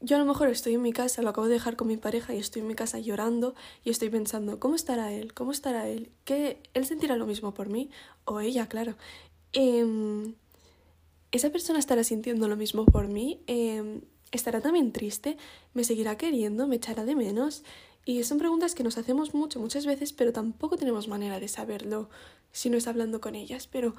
Yo 0.00 0.16
a 0.16 0.18
lo 0.18 0.24
mejor 0.24 0.48
estoy 0.48 0.74
en 0.74 0.82
mi 0.82 0.92
casa, 0.92 1.22
lo 1.22 1.30
acabo 1.30 1.48
de 1.48 1.54
dejar 1.54 1.76
con 1.76 1.88
mi 1.88 1.96
pareja 1.96 2.34
y 2.34 2.38
estoy 2.38 2.62
en 2.62 2.68
mi 2.68 2.74
casa 2.74 2.98
llorando 2.98 3.54
y 3.84 3.90
estoy 3.90 4.10
pensando, 4.10 4.60
¿cómo 4.60 4.74
estará 4.74 5.12
él? 5.12 5.34
¿Cómo 5.34 5.50
estará 5.50 5.88
él? 5.88 6.10
¿Que 6.24 6.62
él 6.74 6.86
sentirá 6.86 7.16
lo 7.16 7.26
mismo 7.26 7.52
por 7.54 7.68
mí? 7.68 7.90
O 8.24 8.40
ella, 8.40 8.68
claro. 8.68 8.94
Em, 9.52 10.34
¿Esa 11.30 11.50
persona 11.50 11.78
estará 11.78 12.04
sintiendo 12.04 12.48
lo 12.48 12.56
mismo 12.56 12.86
por 12.86 13.08
mí? 13.08 13.42
Em, 13.46 14.02
¿Estará 14.30 14.60
también 14.60 14.92
triste? 14.92 15.36
¿Me 15.74 15.84
seguirá 15.84 16.16
queriendo? 16.16 16.66
¿Me 16.66 16.76
echará 16.76 17.04
de 17.04 17.16
menos? 17.16 17.64
Y 18.04 18.22
son 18.24 18.38
preguntas 18.38 18.74
que 18.74 18.84
nos 18.84 18.98
hacemos 18.98 19.34
mucho, 19.34 19.58
muchas 19.60 19.84
veces, 19.84 20.12
pero 20.12 20.32
tampoco 20.32 20.76
tenemos 20.76 21.08
manera 21.08 21.40
de 21.40 21.48
saberlo 21.48 22.08
si 22.52 22.70
no 22.70 22.76
es 22.76 22.86
hablando 22.86 23.20
con 23.20 23.34
ellas. 23.34 23.66
Pero 23.66 23.94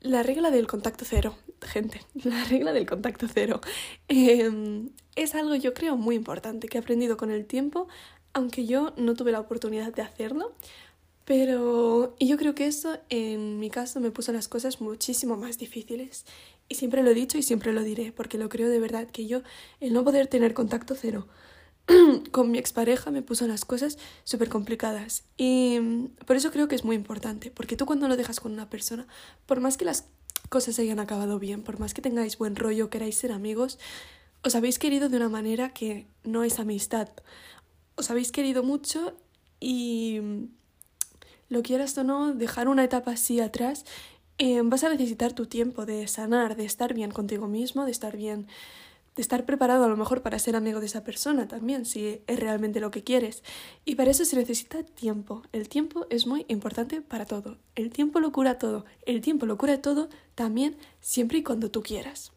la 0.00 0.22
regla 0.22 0.50
del 0.50 0.66
contacto 0.66 1.04
cero, 1.06 1.36
gente, 1.62 2.00
la 2.24 2.44
regla 2.44 2.72
del 2.72 2.86
contacto 2.86 3.26
cero 3.32 3.60
em, 4.08 4.90
es 5.16 5.34
algo 5.34 5.54
yo 5.54 5.74
creo 5.74 5.96
muy 5.96 6.16
importante 6.16 6.68
que 6.68 6.78
he 6.78 6.80
aprendido 6.80 7.16
con 7.16 7.30
el 7.30 7.46
tiempo, 7.46 7.88
aunque 8.32 8.66
yo 8.66 8.92
no 8.96 9.14
tuve 9.14 9.32
la 9.32 9.40
oportunidad 9.40 9.92
de 9.92 10.02
hacerlo, 10.02 10.54
pero 11.24 12.16
yo 12.18 12.36
creo 12.36 12.54
que 12.54 12.66
eso 12.66 12.98
en 13.08 13.58
mi 13.60 13.70
caso 13.70 14.00
me 14.00 14.10
puso 14.10 14.32
las 14.32 14.48
cosas 14.48 14.80
muchísimo 14.80 15.36
más 15.36 15.58
difíciles. 15.58 16.24
Y 16.68 16.76
siempre 16.76 17.02
lo 17.02 17.10
he 17.10 17.14
dicho 17.14 17.36
y 17.36 17.42
siempre 17.42 17.72
lo 17.72 17.82
diré, 17.82 18.12
porque 18.12 18.38
lo 18.38 18.48
creo 18.48 18.68
de 18.68 18.78
verdad, 18.78 19.08
que 19.08 19.26
yo 19.26 19.42
el 19.80 19.92
no 19.92 20.04
poder 20.04 20.28
tener 20.28 20.54
contacto 20.54 20.94
cero 20.94 21.26
con 22.30 22.50
mi 22.50 22.58
expareja 22.58 23.10
me 23.10 23.22
puso 23.22 23.46
las 23.46 23.64
cosas 23.64 23.98
súper 24.24 24.48
complicadas. 24.48 25.24
Y 25.36 25.78
mm, 25.80 26.06
por 26.26 26.36
eso 26.36 26.50
creo 26.50 26.68
que 26.68 26.74
es 26.74 26.84
muy 26.84 26.96
importante, 26.96 27.50
porque 27.50 27.76
tú 27.76 27.86
cuando 27.86 28.08
lo 28.08 28.16
dejas 28.16 28.40
con 28.40 28.52
una 28.52 28.70
persona, 28.70 29.06
por 29.46 29.60
más 29.60 29.76
que 29.76 29.84
las 29.84 30.06
cosas 30.48 30.78
hayan 30.78 30.98
acabado 30.98 31.38
bien, 31.38 31.62
por 31.62 31.78
más 31.78 31.94
que 31.94 32.02
tengáis 32.02 32.38
buen 32.38 32.56
rollo, 32.56 32.90
queráis 32.90 33.16
ser 33.16 33.32
amigos, 33.32 33.78
os 34.42 34.54
habéis 34.54 34.78
querido 34.78 35.08
de 35.08 35.16
una 35.16 35.28
manera 35.28 35.70
que 35.70 36.06
no 36.24 36.44
es 36.44 36.58
amistad. 36.58 37.08
Os 37.94 38.10
habéis 38.10 38.32
querido 38.32 38.62
mucho 38.62 39.14
y 39.60 40.18
mm, 40.20 40.44
lo 41.50 41.62
quieras 41.62 41.96
o 41.98 42.04
no, 42.04 42.32
dejar 42.32 42.68
una 42.68 42.84
etapa 42.84 43.12
así 43.12 43.40
atrás, 43.40 43.84
eh, 44.38 44.62
vas 44.64 44.84
a 44.84 44.88
necesitar 44.88 45.34
tu 45.34 45.46
tiempo 45.46 45.84
de 45.84 46.08
sanar, 46.08 46.56
de 46.56 46.64
estar 46.64 46.94
bien 46.94 47.10
contigo 47.10 47.46
mismo, 47.46 47.84
de 47.84 47.90
estar 47.90 48.16
bien 48.16 48.46
de 49.16 49.22
estar 49.22 49.44
preparado 49.44 49.84
a 49.84 49.88
lo 49.88 49.96
mejor 49.96 50.22
para 50.22 50.38
ser 50.38 50.56
amigo 50.56 50.80
de 50.80 50.86
esa 50.86 51.02
persona 51.02 51.48
también, 51.48 51.84
si 51.84 52.22
es 52.26 52.38
realmente 52.38 52.80
lo 52.80 52.90
que 52.90 53.02
quieres. 53.02 53.42
Y 53.84 53.96
para 53.96 54.10
eso 54.10 54.24
se 54.24 54.36
necesita 54.36 54.82
tiempo. 54.84 55.42
El 55.52 55.68
tiempo 55.68 56.06
es 56.10 56.26
muy 56.26 56.46
importante 56.48 57.00
para 57.02 57.26
todo. 57.26 57.58
El 57.74 57.90
tiempo 57.90 58.20
lo 58.20 58.30
cura 58.32 58.58
todo. 58.58 58.84
El 59.04 59.20
tiempo 59.20 59.46
lo 59.46 59.58
cura 59.58 59.82
todo 59.82 60.08
también 60.34 60.76
siempre 61.00 61.38
y 61.38 61.42
cuando 61.42 61.70
tú 61.70 61.82
quieras. 61.82 62.32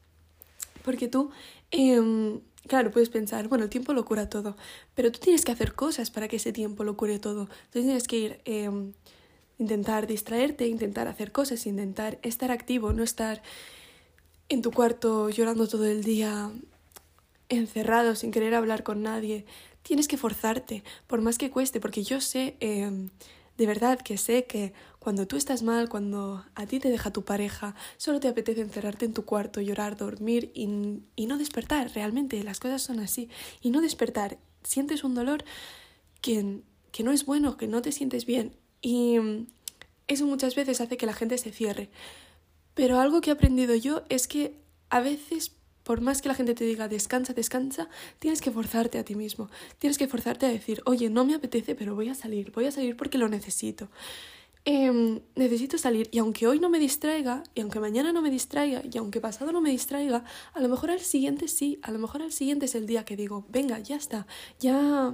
Porque 0.84 1.08
tú, 1.08 1.30
em, 1.72 2.42
claro, 2.68 2.92
puedes 2.92 3.10
pensar, 3.10 3.48
bueno, 3.48 3.65
el 3.65 3.70
tiempo 3.70 3.94
lo 3.94 4.03
cura 4.03 4.30
todo, 4.30 4.58
pero 4.96 5.12
tú 5.12 5.20
tienes 5.20 5.46
que 5.46 5.51
hacer 5.51 5.75
cosas 5.75 6.12
para 6.12 6.27
que 6.27 6.38
ese 6.38 6.51
tiempo 6.51 6.84
lo 6.84 6.98
cure 6.98 7.20
todo. 7.20 7.44
Entonces 7.65 7.84
tienes 7.84 8.08
que 8.08 8.18
ir, 8.18 8.42
em, 8.46 8.94
intentar 9.60 10.08
distraerte, 10.08 10.68
intentar 10.68 11.08
hacer 11.08 11.32
cosas, 11.32 11.65
intentar 11.68 12.20
estar 12.24 12.51
activo, 12.51 12.94
no 12.94 13.03
estar 13.03 13.42
en 14.53 14.62
tu 14.62 14.72
cuarto 14.72 15.29
llorando 15.29 15.67
todo 15.67 15.86
el 15.86 16.03
día, 16.03 16.51
encerrado, 17.50 18.15
sin 18.15 18.31
querer 18.31 18.53
hablar 18.53 18.83
con 18.83 19.01
nadie. 19.01 19.45
Tienes 19.81 20.07
que 20.07 20.17
forzarte, 20.17 20.83
por 21.07 21.22
más 21.22 21.38
que 21.38 21.50
cueste, 21.50 21.79
porque 21.79 22.03
yo 22.03 22.22
sé, 22.22 22.55
em, 22.60 23.10
de 23.57 23.65
verdad 23.65 24.00
que 24.00 24.17
sé 24.17 24.45
que 24.45 24.74
cuando 25.00 25.27
tú 25.27 25.36
estás 25.38 25.63
mal, 25.63 25.89
cuando 25.89 26.45
a 26.55 26.65
ti 26.65 26.79
te 26.79 26.89
deja 26.89 27.12
tu 27.12 27.24
pareja, 27.25 27.75
solo 27.98 28.19
te 28.19 28.27
apetece 28.27 28.62
encerrarte 28.62 29.05
en 29.05 29.13
tu 29.13 29.25
cuarto, 29.25 29.60
llorar, 29.60 29.98
dormir 29.98 30.51
y, 30.53 31.01
y 31.15 31.25
no 31.25 31.38
despertar. 31.38 31.91
Realmente 31.93 32.41
las 32.43 32.60
cosas 32.60 32.81
son 32.81 33.00
así. 33.00 33.29
Y 33.62 33.72
no 33.72 33.81
despertar. 33.81 34.38
Sientes 34.63 35.03
un 35.03 35.13
dolor 35.15 35.43
que, 36.22 36.62
que 36.91 37.03
no 37.03 37.12
es 37.12 37.25
bueno, 37.25 37.57
que 37.57 37.67
no 37.67 37.81
te 37.81 37.91
sientes 37.91 38.25
bien. 38.25 38.55
Y 38.81 39.17
eso 40.07 40.25
muchas 40.25 40.55
veces 40.55 40.79
hace 40.79 40.98
que 40.98 41.05
la 41.05 41.13
gente 41.13 41.38
se 41.38 41.51
cierre. 41.51 41.89
Pero 42.74 43.00
algo 43.00 43.22
que 43.22 43.30
he 43.30 43.34
aprendido 43.34 43.75
yo 43.75 44.03
es 44.10 44.27
que 44.27 44.60
a 44.89 45.00
veces, 45.00 45.51
por 45.84 46.01
más 46.01 46.22
que 46.22 46.30
la 46.30 46.36
gente 46.36 46.56
te 46.56 46.65
diga 46.65 46.88
descansa, 46.88 47.34
descansa, 47.34 47.89
tienes 48.20 48.42
que 48.42 48.51
forzarte 48.51 48.98
a 48.98 49.03
ti 49.03 49.15
mismo. 49.15 49.50
Tienes 49.80 49.98
que 49.98 50.08
forzarte 50.08 50.46
a 50.46 50.50
decir, 50.50 50.82
oye, 50.86 51.10
no 51.10 51.25
me 51.25 51.36
apetece, 51.36 51.75
pero 51.75 51.96
voy 51.96 52.10
a 52.10 52.15
salir, 52.15 52.51
voy 52.51 52.65
a 52.65 52.72
salir 52.72 52.96
porque 52.96 53.18
lo 53.18 53.27
necesito. 53.27 53.89
Em, 54.65 55.20
necesito 55.36 55.77
salir 55.77 56.08
y 56.13 56.20
aunque 56.20 56.48
hoy 56.48 56.58
no 56.58 56.70
me 56.70 56.80
distraiga, 56.80 57.44
y 57.53 57.60
aunque 57.60 57.82
mañana 57.82 58.13
no 58.13 58.22
me 58.22 58.30
distraiga, 58.30 58.82
y 58.89 58.98
aunque 58.98 59.20
pasado 59.20 59.51
no 59.51 59.60
me 59.60 59.72
distraiga, 59.72 60.24
a 60.53 60.62
lo 60.62 60.70
mejor 60.70 60.89
al 60.89 61.01
siguiente 61.01 61.50
sí, 61.50 61.80
a 61.82 61.92
lo 61.92 62.00
mejor 62.00 62.22
al 62.22 62.32
siguiente 62.32 62.65
es 62.65 62.75
el 62.75 62.86
día 62.86 63.03
que 63.03 63.18
digo, 63.18 63.46
venga, 63.50 63.80
ya 63.80 63.98
está, 63.98 64.25
ya 64.60 65.13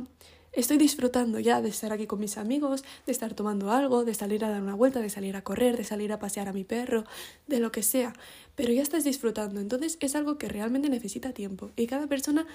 estoy 0.60 0.78
disfrutando 0.78 1.40
ya 1.40 1.62
de 1.62 1.70
estar 1.70 1.92
aquí 1.94 2.06
con 2.06 2.20
mis 2.20 2.38
amigos, 2.38 2.84
de 3.06 3.12
estar 3.12 3.34
tomando 3.34 3.72
algo, 3.72 4.06
de 4.06 4.14
salir 4.14 4.44
a 4.46 4.50
dar 4.50 4.62
una 4.62 4.76
vuelta, 4.76 5.00
de 5.00 5.10
salir 5.10 5.36
a 5.36 5.44
correr, 5.44 5.78
de 5.78 5.84
salir 5.84 6.12
a 6.12 6.20
pasear 6.20 6.48
a 6.48 6.54
mi 6.54 6.64
perro, 6.64 7.06
de 7.48 7.60
lo 7.60 7.72
que 7.72 7.84
sea, 7.84 8.14
pero 8.56 8.74
ya 8.74 8.82
estás 8.82 9.04
disfrutando, 9.04 9.60
entonces 9.60 9.98
es 10.00 10.16
algo 10.16 10.38
que 10.38 10.50
realmente 10.50 10.90
necesita 10.90 11.34
tiempo 11.34 11.72
y 11.76 11.88
cada 11.88 12.08
persona 12.08 12.46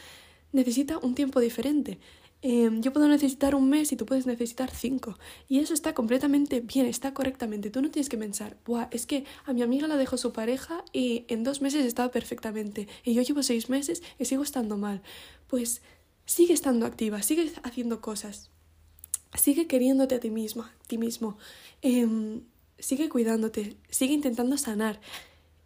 necesita 0.52 0.98
un 0.98 1.14
tiempo 1.14 1.40
diferente. 1.40 1.98
Em, 2.46 2.82
yo 2.82 2.92
puedo 2.92 3.08
necesitar 3.08 3.54
un 3.54 3.70
mes 3.70 3.90
y 3.92 3.96
tú 3.96 4.04
puedes 4.04 4.26
necesitar 4.26 4.70
cinco. 4.70 5.18
Y 5.48 5.60
eso 5.60 5.72
está 5.72 5.94
completamente 5.94 6.60
bien, 6.60 6.84
está 6.84 7.14
correctamente. 7.14 7.70
Tú 7.70 7.80
no 7.80 7.90
tienes 7.90 8.10
que 8.10 8.18
pensar, 8.18 8.58
Buah, 8.66 8.88
es 8.90 9.06
que 9.06 9.24
a 9.46 9.54
mi 9.54 9.62
amiga 9.62 9.88
la 9.88 9.96
dejó 9.96 10.18
su 10.18 10.34
pareja 10.34 10.84
y 10.92 11.24
en 11.28 11.42
dos 11.42 11.62
meses 11.62 11.86
estaba 11.86 12.10
perfectamente. 12.10 12.86
Y 13.02 13.14
yo 13.14 13.22
llevo 13.22 13.42
seis 13.42 13.70
meses 13.70 14.02
y 14.18 14.26
sigo 14.26 14.42
estando 14.42 14.76
mal. 14.76 15.00
Pues 15.46 15.80
sigue 16.26 16.54
estando 16.54 16.86
activa, 16.86 17.22
sigue 17.22 17.52
haciendo 17.62 18.00
cosas, 18.00 18.50
sigue 19.34 19.66
queriéndote 19.66 20.14
a 20.14 20.20
ti 20.20 20.30
misma, 20.30 20.72
a 20.80 20.86
ti 20.86 20.98
mismo, 20.98 21.36
em, 21.82 22.42
sigue 22.78 23.08
cuidándote, 23.08 23.76
sigue 23.90 24.14
intentando 24.14 24.56
sanar, 24.56 25.00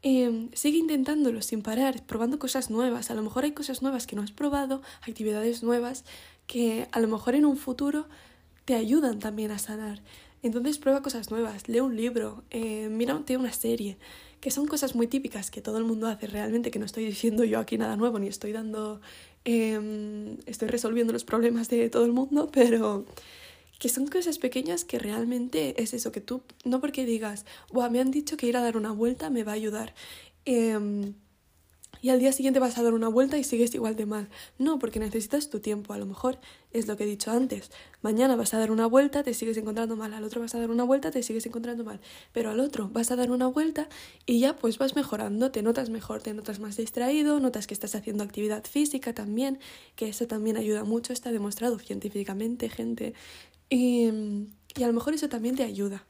em, 0.02 0.50
sigue 0.52 0.78
intentándolo 0.78 1.42
sin 1.42 1.62
parar, 1.62 2.04
probando 2.06 2.38
cosas 2.38 2.70
nuevas. 2.70 3.10
A 3.10 3.14
lo 3.14 3.22
mejor 3.22 3.44
hay 3.44 3.52
cosas 3.52 3.82
nuevas 3.82 4.06
que 4.06 4.16
no 4.16 4.22
has 4.22 4.32
probado, 4.32 4.82
actividades 5.02 5.62
nuevas 5.62 6.04
que 6.46 6.88
a 6.92 7.00
lo 7.00 7.08
mejor 7.08 7.34
en 7.34 7.44
un 7.44 7.56
futuro 7.56 8.06
te 8.64 8.74
ayudan 8.74 9.18
también 9.18 9.50
a 9.50 9.58
sanar. 9.58 10.02
Entonces 10.42 10.78
prueba 10.78 11.02
cosas 11.02 11.30
nuevas, 11.30 11.68
lee 11.68 11.80
un 11.80 11.96
libro, 11.96 12.44
eh, 12.50 12.88
mírate 12.88 13.36
una 13.36 13.52
serie, 13.52 13.98
que 14.40 14.50
son 14.52 14.66
cosas 14.66 14.94
muy 14.94 15.08
típicas 15.08 15.50
que 15.50 15.60
todo 15.60 15.78
el 15.78 15.84
mundo 15.84 16.06
hace 16.06 16.28
realmente, 16.28 16.70
que 16.70 16.78
no 16.78 16.84
estoy 16.84 17.04
diciendo 17.04 17.44
yo 17.44 17.58
aquí 17.58 17.76
nada 17.76 17.96
nuevo, 17.96 18.18
ni 18.20 18.28
estoy 18.28 18.52
dando 18.52 19.00
Em, 19.44 20.38
estoy 20.46 20.68
resolviendo 20.68 21.12
los 21.12 21.24
problemas 21.24 21.68
de 21.68 21.88
todo 21.90 22.04
el 22.04 22.12
mundo, 22.12 22.50
pero 22.52 23.06
que 23.78 23.88
son 23.88 24.06
cosas 24.06 24.38
pequeñas 24.38 24.84
que 24.84 24.98
realmente 24.98 25.80
es 25.82 25.94
eso, 25.94 26.10
que 26.10 26.20
tú, 26.20 26.42
no 26.64 26.80
porque 26.80 27.04
digas, 27.06 27.46
me 27.90 28.00
han 28.00 28.10
dicho 28.10 28.36
que 28.36 28.46
ir 28.46 28.56
a 28.56 28.62
dar 28.62 28.76
una 28.76 28.90
vuelta 28.92 29.30
me 29.30 29.44
va 29.44 29.52
a 29.52 29.54
ayudar. 29.54 29.94
Eh, 30.44 31.12
y 32.00 32.10
al 32.10 32.20
día 32.20 32.32
siguiente 32.32 32.60
vas 32.60 32.78
a 32.78 32.82
dar 32.82 32.94
una 32.94 33.08
vuelta 33.08 33.38
y 33.38 33.44
sigues 33.44 33.74
igual 33.74 33.96
de 33.96 34.06
mal. 34.06 34.28
No, 34.58 34.78
porque 34.78 35.00
necesitas 35.00 35.50
tu 35.50 35.60
tiempo. 35.60 35.92
A 35.92 35.98
lo 35.98 36.06
mejor 36.06 36.38
es 36.72 36.86
lo 36.86 36.96
que 36.96 37.04
he 37.04 37.06
dicho 37.06 37.30
antes. 37.30 37.70
Mañana 38.02 38.36
vas 38.36 38.54
a 38.54 38.58
dar 38.58 38.70
una 38.70 38.86
vuelta, 38.86 39.22
te 39.22 39.34
sigues 39.34 39.56
encontrando 39.56 39.96
mal. 39.96 40.12
Al 40.14 40.24
otro 40.24 40.40
vas 40.40 40.54
a 40.54 40.60
dar 40.60 40.70
una 40.70 40.84
vuelta, 40.84 41.10
te 41.10 41.22
sigues 41.22 41.46
encontrando 41.46 41.84
mal. 41.84 42.00
Pero 42.32 42.50
al 42.50 42.60
otro 42.60 42.88
vas 42.88 43.10
a 43.10 43.16
dar 43.16 43.30
una 43.30 43.48
vuelta 43.48 43.88
y 44.26 44.38
ya 44.38 44.56
pues 44.56 44.78
vas 44.78 44.94
mejorando, 44.94 45.50
te 45.50 45.62
notas 45.62 45.90
mejor, 45.90 46.22
te 46.22 46.34
notas 46.34 46.60
más 46.60 46.76
distraído, 46.76 47.40
notas 47.40 47.66
que 47.66 47.74
estás 47.74 47.94
haciendo 47.94 48.22
actividad 48.22 48.64
física 48.64 49.12
también, 49.12 49.58
que 49.96 50.08
eso 50.08 50.26
también 50.26 50.56
ayuda 50.56 50.84
mucho, 50.84 51.12
está 51.12 51.32
demostrado 51.32 51.78
científicamente, 51.78 52.68
gente. 52.68 53.14
Y, 53.70 54.08
y 54.76 54.82
a 54.82 54.86
lo 54.86 54.92
mejor 54.92 55.14
eso 55.14 55.28
también 55.28 55.56
te 55.56 55.64
ayuda. 55.64 56.06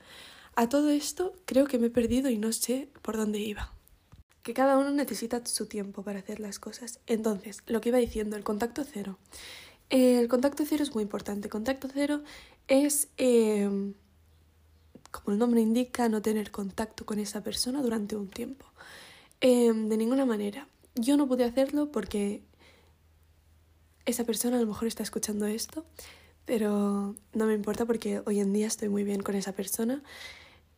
A 0.55 0.69
todo 0.69 0.91
esto 0.91 1.33
creo 1.45 1.67
que 1.67 1.79
me 1.79 1.87
he 1.87 1.91
perdido 1.91 2.31
y 2.31 2.37
no 2.37 2.53
sé 2.53 2.89
por 3.03 3.17
dónde 3.17 3.39
iba 3.39 3.78
que 4.49 4.55
cada 4.55 4.79
uno 4.79 4.91
necesita 4.93 5.45
su 5.45 5.67
tiempo 5.67 6.03
para 6.03 6.21
hacer 6.21 6.41
las 6.41 6.59
cosas. 6.59 7.01
Entonces, 7.07 7.63
lo 7.67 7.83
que 7.83 7.91
iba 7.91 7.99
diciendo, 7.99 8.35
el 8.35 8.45
contacto 8.45 8.83
cero. 8.83 9.19
El 9.91 10.27
contacto 10.27 10.65
cero 10.67 10.83
es 10.83 10.95
muy 10.95 11.03
importante. 11.03 11.51
Contacto 11.51 11.87
cero 11.93 12.23
es, 12.67 13.09
em, 13.19 13.93
como 15.11 15.35
el 15.35 15.39
nombre 15.39 15.61
indica, 15.61 16.09
no 16.09 16.23
tener 16.23 16.51
contacto 16.51 17.05
con 17.05 17.19
esa 17.19 17.43
persona 17.43 17.83
durante 17.83 18.17
un 18.17 18.29
tiempo. 18.29 18.65
Em, 19.43 19.91
de 19.91 19.99
ninguna 19.99 20.25
manera. 20.25 20.67
Yo 20.95 21.19
no 21.19 21.29
pude 21.29 21.45
hacerlo 21.45 21.93
porque 21.93 22.43
esa 24.07 24.25
persona 24.25 24.57
a 24.57 24.61
lo 24.61 24.67
mejor 24.67 24.89
está 24.89 25.03
escuchando 25.03 25.45
esto, 25.47 25.85
pero 26.47 27.15
no 27.35 27.45
me 27.45 27.53
importa 27.53 27.85
porque 27.85 28.23
hoy 28.25 28.41
en 28.41 28.55
día 28.55 28.67
estoy 28.67 28.89
muy 28.89 29.05
bien 29.05 29.21
con 29.23 29.35
esa 29.35 29.53
persona. 29.53 30.03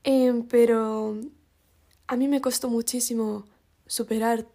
Em, 0.02 0.42
pero 0.42 1.16
a 2.08 2.16
mí 2.16 2.26
me 2.26 2.40
costó 2.40 2.68
muchísimo 2.68 3.44
superar 3.90 4.46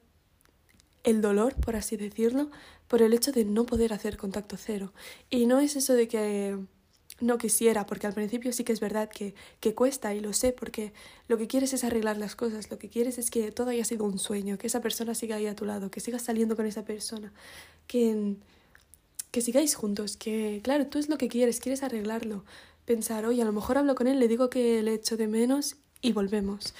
el 1.03 1.21
dolor, 1.21 1.55
por 1.55 1.75
así 1.75 1.97
decirlo, 1.97 2.49
por 2.87 3.01
el 3.01 3.13
hecho 3.13 3.33
de 3.33 3.43
no 3.43 3.65
poder 3.65 3.91
hacer 3.91 4.15
contacto 4.15 4.55
cero. 4.57 4.93
Y 5.29 5.45
no 5.45 5.59
es 5.59 5.75
eso 5.75 5.93
de 5.93 6.07
que 6.07 6.57
no 7.19 7.37
quisiera, 7.37 7.85
porque 7.85 8.07
al 8.07 8.13
principio 8.13 8.53
sí 8.53 8.63
que 8.63 8.71
es 8.71 8.79
verdad 8.79 9.09
que, 9.09 9.35
que 9.59 9.75
cuesta 9.75 10.15
y 10.15 10.21
lo 10.21 10.31
sé, 10.31 10.53
porque 10.53 10.93
lo 11.27 11.37
que 11.37 11.47
quieres 11.47 11.73
es 11.73 11.83
arreglar 11.83 12.17
las 12.17 12.37
cosas, 12.37 12.71
lo 12.71 12.79
que 12.79 12.87
quieres 12.87 13.17
es 13.17 13.29
que 13.29 13.51
todo 13.51 13.71
haya 13.71 13.83
sido 13.83 14.05
un 14.05 14.19
sueño, 14.19 14.57
que 14.57 14.67
esa 14.67 14.79
persona 14.79 15.13
siga 15.13 15.35
ahí 15.35 15.47
a 15.47 15.55
tu 15.55 15.65
lado, 15.65 15.91
que 15.91 15.99
sigas 15.99 16.21
saliendo 16.21 16.55
con 16.55 16.65
esa 16.65 16.85
persona, 16.85 17.33
que, 17.87 18.37
que 19.31 19.41
sigáis 19.41 19.75
juntos, 19.75 20.15
que 20.15 20.61
claro, 20.63 20.87
tú 20.87 20.97
es 20.97 21.09
lo 21.09 21.17
que 21.17 21.27
quieres, 21.27 21.59
quieres 21.59 21.83
arreglarlo, 21.83 22.45
pensar, 22.85 23.25
oye, 23.25 23.41
a 23.41 23.45
lo 23.45 23.51
mejor 23.51 23.77
hablo 23.77 23.95
con 23.95 24.07
él, 24.07 24.17
le 24.17 24.29
digo 24.29 24.49
que 24.49 24.81
le 24.81 24.93
echo 24.93 25.17
de 25.17 25.27
menos 25.27 25.75
y 26.01 26.13
volvemos. 26.13 26.73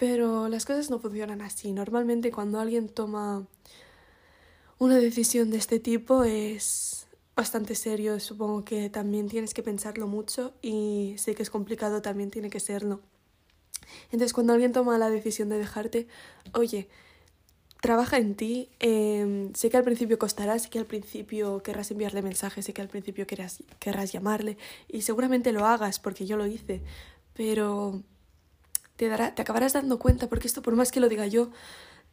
Pero 0.00 0.48
las 0.48 0.64
cosas 0.64 0.88
no 0.88 0.98
funcionan 0.98 1.42
así. 1.42 1.74
Normalmente 1.74 2.32
cuando 2.32 2.58
alguien 2.58 2.88
toma 2.88 3.46
una 4.78 4.96
decisión 4.96 5.50
de 5.50 5.58
este 5.58 5.78
tipo 5.78 6.24
es 6.24 7.06
bastante 7.36 7.74
serio. 7.74 8.18
Supongo 8.18 8.64
que 8.64 8.88
también 8.88 9.28
tienes 9.28 9.52
que 9.52 9.62
pensarlo 9.62 10.06
mucho 10.06 10.54
y 10.62 11.16
sé 11.18 11.34
que 11.34 11.42
es 11.42 11.50
complicado, 11.50 12.00
también 12.00 12.30
tiene 12.30 12.48
que 12.48 12.60
serlo. 12.60 13.02
Entonces 14.04 14.32
cuando 14.32 14.54
alguien 14.54 14.72
toma 14.72 14.96
la 14.96 15.10
decisión 15.10 15.50
de 15.50 15.58
dejarte, 15.58 16.08
oye, 16.54 16.88
trabaja 17.82 18.16
en 18.16 18.36
ti. 18.36 18.70
Em, 18.78 19.52
sé 19.52 19.68
que 19.68 19.76
al 19.76 19.84
principio 19.84 20.18
costará, 20.18 20.58
sé 20.58 20.70
que 20.70 20.78
al 20.78 20.86
principio 20.86 21.62
querrás 21.62 21.90
enviarle 21.90 22.22
mensajes, 22.22 22.64
sé 22.64 22.72
que 22.72 22.80
al 22.80 22.88
principio 22.88 23.26
querrás, 23.26 23.62
querrás 23.78 24.12
llamarle 24.12 24.56
y 24.88 25.02
seguramente 25.02 25.52
lo 25.52 25.66
hagas 25.66 25.98
porque 25.98 26.24
yo 26.24 26.38
lo 26.38 26.46
hice, 26.46 26.80
pero 27.34 28.02
te, 29.00 29.08
dará, 29.08 29.34
te 29.34 29.40
acabarás 29.40 29.72
dando 29.72 29.98
cuenta, 29.98 30.28
porque 30.28 30.46
esto 30.46 30.60
por 30.60 30.76
más 30.76 30.92
que 30.92 31.00
lo 31.00 31.08
diga 31.08 31.26
yo, 31.26 31.48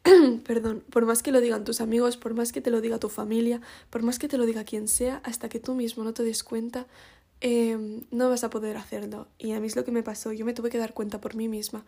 perdón, 0.46 0.82
por 0.88 1.04
más 1.04 1.22
que 1.22 1.32
lo 1.32 1.42
digan 1.42 1.62
tus 1.62 1.82
amigos, 1.82 2.16
por 2.16 2.32
más 2.32 2.50
que 2.50 2.62
te 2.62 2.70
lo 2.70 2.80
diga 2.80 2.98
tu 2.98 3.10
familia, 3.10 3.60
por 3.90 4.02
más 4.02 4.18
que 4.18 4.26
te 4.26 4.38
lo 4.38 4.46
diga 4.46 4.64
quien 4.64 4.88
sea, 4.88 5.20
hasta 5.22 5.50
que 5.50 5.60
tú 5.60 5.74
mismo 5.74 6.02
no 6.02 6.14
te 6.14 6.22
des 6.22 6.42
cuenta, 6.42 6.86
em, 7.42 8.04
no 8.10 8.30
vas 8.30 8.42
a 8.42 8.48
poder 8.48 8.78
hacerlo. 8.78 9.28
Y 9.38 9.52
a 9.52 9.60
mí 9.60 9.66
es 9.66 9.76
lo 9.76 9.84
que 9.84 9.92
me 9.92 10.02
pasó, 10.02 10.32
yo 10.32 10.46
me 10.46 10.54
tuve 10.54 10.70
que 10.70 10.78
dar 10.78 10.94
cuenta 10.94 11.20
por 11.20 11.34
mí 11.34 11.46
misma 11.46 11.84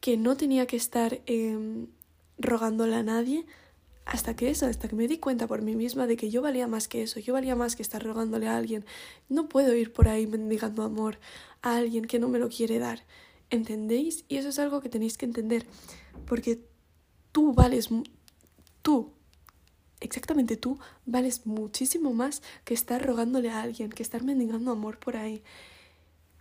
que 0.00 0.16
no 0.16 0.38
tenía 0.38 0.66
que 0.66 0.76
estar 0.76 1.20
eh, 1.26 1.86
rogándole 2.38 2.94
a 2.94 3.02
nadie 3.02 3.44
hasta 4.06 4.34
que 4.36 4.48
eso, 4.48 4.64
hasta 4.64 4.88
que 4.88 4.96
me 4.96 5.06
di 5.06 5.18
cuenta 5.18 5.46
por 5.46 5.60
mí 5.60 5.76
misma 5.76 6.06
de 6.06 6.16
que 6.16 6.30
yo 6.30 6.40
valía 6.40 6.66
más 6.66 6.88
que 6.88 7.02
eso, 7.02 7.20
yo 7.20 7.34
valía 7.34 7.56
más 7.56 7.76
que 7.76 7.82
estar 7.82 8.02
rogándole 8.02 8.48
a 8.48 8.56
alguien. 8.56 8.86
No 9.28 9.50
puedo 9.50 9.74
ir 9.74 9.92
por 9.92 10.08
ahí 10.08 10.26
mendigando 10.26 10.82
amor 10.82 11.18
a 11.60 11.76
alguien 11.76 12.06
que 12.06 12.18
no 12.18 12.28
me 12.28 12.38
lo 12.38 12.48
quiere 12.48 12.78
dar. 12.78 13.04
¿Entendéis? 13.50 14.24
Y 14.28 14.36
eso 14.36 14.48
es 14.48 14.58
algo 14.58 14.80
que 14.80 14.88
tenéis 14.88 15.16
que 15.18 15.26
entender, 15.26 15.66
porque 16.26 16.60
tú 17.32 17.52
vales, 17.52 17.88
tú, 18.82 19.12
exactamente 20.00 20.56
tú, 20.56 20.78
vales 21.06 21.46
muchísimo 21.46 22.12
más 22.12 22.42
que 22.64 22.74
estar 22.74 23.04
rogándole 23.04 23.50
a 23.50 23.62
alguien, 23.62 23.90
que 23.90 24.02
estar 24.02 24.22
mendigando 24.22 24.70
amor 24.70 24.98
por 24.98 25.16
ahí. 25.16 25.42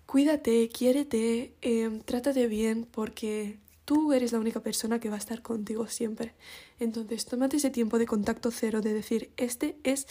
Cuídate, 0.06 0.70
quiérete, 0.70 1.56
eh, 1.62 2.02
trátate 2.06 2.48
bien, 2.48 2.88
porque 2.90 3.58
tú 3.86 4.14
eres 4.14 4.32
la 4.32 4.40
única 4.40 4.62
persona 4.62 5.00
que 5.00 5.10
va 5.10 5.16
a 5.16 5.20
estar 5.20 5.42
contigo 5.42 5.88
siempre. 5.88 6.34
Entonces, 6.80 7.26
tómate 7.26 7.58
ese 7.58 7.70
tiempo 7.70 7.98
de 8.00 8.06
contacto 8.06 8.52
cero, 8.52 8.82
de 8.82 8.94
decir, 8.94 9.32
este 9.38 9.78
es 9.84 10.08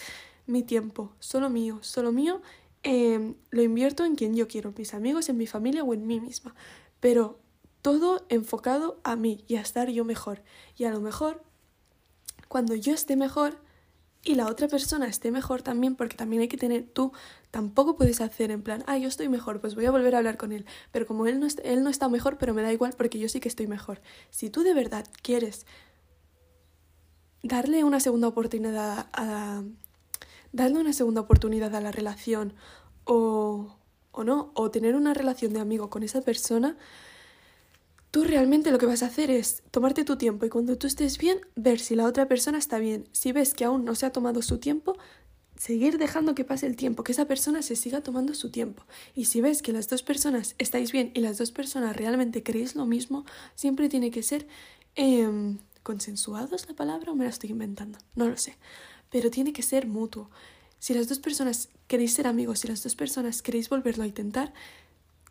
mi 0.47 0.63
tiempo, 0.63 1.13
solo 1.21 1.51
mío, 1.51 1.79
solo 1.83 2.13
mío, 2.13 2.43
em, 2.83 3.35
lo 3.51 3.63
invierto 3.63 4.05
en 4.05 4.15
quien 4.15 4.35
yo 4.35 4.49
quiero, 4.49 4.71
en 4.71 4.75
mis 4.79 4.95
amigos, 4.95 5.29
en 5.29 5.37
mi 5.37 5.47
familia 5.47 5.85
o 5.85 5.95
en 5.95 6.07
mí 6.07 6.21
misma. 6.21 6.55
Pero 7.01 7.39
todo 7.83 8.25
enfocado 8.29 9.01
a 9.05 9.17
mí 9.17 9.45
y 9.49 9.57
a 9.57 9.61
estar 9.61 9.89
yo 9.91 10.05
mejor. 10.05 10.43
Y 10.77 10.85
a 10.85 10.91
lo 10.91 11.01
mejor, 11.01 11.43
cuando 12.49 12.75
yo 12.75 12.95
esté 12.95 13.17
mejor, 13.17 13.59
y 14.25 14.37
la 14.37 14.47
otra 14.47 14.69
persona 14.69 15.07
esté 15.07 15.31
mejor 15.31 15.63
también, 15.63 15.97
porque 15.97 16.17
también 16.17 16.43
hay 16.43 16.49
que 16.49 16.57
tener, 16.57 16.85
tú 16.85 17.13
tampoco 17.51 17.97
puedes 17.97 18.21
hacer 18.21 18.51
en 18.51 18.63
plan, 18.63 18.85
ah, 18.87 18.97
yo 18.97 19.09
estoy 19.09 19.29
mejor, 19.29 19.61
pues 19.61 19.75
voy 19.75 19.85
a 19.87 19.91
volver 19.91 20.15
a 20.15 20.19
hablar 20.19 20.37
con 20.37 20.53
él, 20.53 20.65
pero 20.93 21.07
como 21.07 21.27
él 21.27 21.41
no, 21.41 21.49
él 21.65 21.83
no 21.83 21.91
está 21.91 22.09
mejor, 22.09 22.39
pero 22.39 22.55
me 22.55 22.63
da 22.63 22.73
igual 22.73 22.95
porque 22.97 23.19
yo 23.19 23.29
sí 23.29 23.41
que 23.41 23.49
estoy 23.49 23.67
mejor. 23.67 24.01
Si 24.31 24.49
tú 24.49 24.63
de 24.63 24.75
verdad 24.75 25.07
quieres 25.23 25.67
darle 27.43 27.83
una 27.83 27.99
segunda 27.99 28.29
oportunidad 28.29 29.09
a, 29.13 29.63
darle 30.53 30.79
una 30.79 30.93
segunda 30.93 31.23
oportunidad 31.23 31.75
a 31.75 31.81
la 31.81 31.93
relación 31.93 32.55
o, 33.05 33.77
o 34.13 34.25
no, 34.25 34.53
o 34.55 34.71
tener 34.71 34.95
una 34.95 35.15
relación 35.15 35.53
de 35.53 35.61
amigo 35.61 35.91
con 35.91 36.03
esa 36.03 36.23
persona, 36.23 36.77
Tú 38.13 38.25
realmente 38.25 38.71
lo 38.71 38.77
que 38.77 38.85
vas 38.85 39.03
a 39.03 39.07
hacer 39.07 39.31
es 39.31 39.63
tomarte 39.71 40.05
tu 40.05 40.17
tiempo 40.19 40.45
y 40.45 40.51
cuando 40.51 40.77
tú 40.77 40.87
estés 40.87 41.17
bien, 41.17 41.41
ver 41.57 41.81
si 41.81 41.97
la 41.97 42.05
otra 42.05 42.29
persona 42.29 42.59
está 42.59 42.79
bien. 42.79 43.09
Si 43.11 43.33
ves 43.33 43.55
que 43.55 43.65
aún 43.65 43.87
no 43.87 43.95
se 43.95 44.05
ha 44.05 44.13
tomado 44.13 44.43
su 44.43 44.59
tiempo, 44.59 44.99
seguir 45.57 45.97
dejando 45.97 46.35
que 46.35 46.45
pase 46.45 46.67
el 46.67 46.77
tiempo, 46.77 47.05
que 47.05 47.13
esa 47.13 47.25
persona 47.25 47.63
se 47.63 47.75
siga 47.75 48.03
tomando 48.03 48.35
su 48.35 48.51
tiempo. 48.51 48.85
Y 49.15 49.25
si 49.25 49.41
ves 49.41 49.63
que 49.63 49.73
las 49.73 49.89
dos 49.89 50.03
personas 50.03 50.57
estáis 50.59 50.93
bien 50.93 51.11
y 51.15 51.21
las 51.21 51.39
dos 51.39 51.53
personas 51.53 51.97
realmente 51.97 52.43
queréis 52.43 52.77
lo 52.77 52.85
mismo, 52.85 53.25
siempre 53.55 53.89
tiene 53.89 54.11
que 54.11 54.23
ser 54.23 54.47
eh, 54.95 55.57
consensuado 55.83 56.55
es 56.55 56.69
la 56.69 56.75
palabra 56.75 57.13
o 57.13 57.15
me 57.15 57.25
la 57.25 57.31
estoy 57.31 57.49
inventando, 57.49 57.99
no 58.15 58.29
lo 58.29 58.37
sé. 58.37 58.59
Pero 59.13 59.31
tiene 59.31 59.53
que 59.53 59.63
ser 59.63 59.87
mutuo. 59.87 60.31
Si 60.81 60.95
las 60.95 61.09
dos 61.09 61.21
personas 61.21 61.69
queréis 61.87 62.15
ser 62.15 62.27
amigos, 62.27 62.59
si 62.59 62.67
las 62.67 62.83
dos 62.83 62.97
personas 62.97 63.41
queréis 63.43 63.69
volverlo 63.69 64.03
a 64.03 64.09
intentar, 64.09 64.53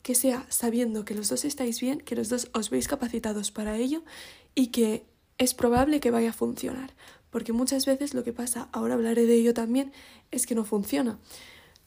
que 0.02 0.16
sea 0.16 0.46
sabiendo 0.50 1.04
que 1.04 1.16
los 1.16 1.28
dos 1.28 1.44
estáis 1.44 1.82
bien, 1.82 2.00
que 2.00 2.16
los 2.16 2.30
dos 2.30 2.50
os 2.54 2.70
veis 2.70 2.88
capacitados 2.88 3.52
para 3.52 3.78
ello 3.78 4.04
y 4.56 4.68
que 4.68 5.06
es 5.38 5.54
probable 5.54 6.00
que 6.00 6.12
vaya 6.12 6.30
a 6.30 6.34
funcionar. 6.34 6.94
Porque 7.30 7.54
muchas 7.54 7.86
veces 7.86 8.14
lo 8.14 8.24
que 8.24 8.34
pasa, 8.34 8.70
ahora 8.72 8.96
hablaré 8.96 9.26
de 9.26 9.36
ello 9.36 9.54
también, 9.54 9.92
es 10.32 10.46
que 10.46 10.56
no 10.56 10.66
funciona. 10.66 11.20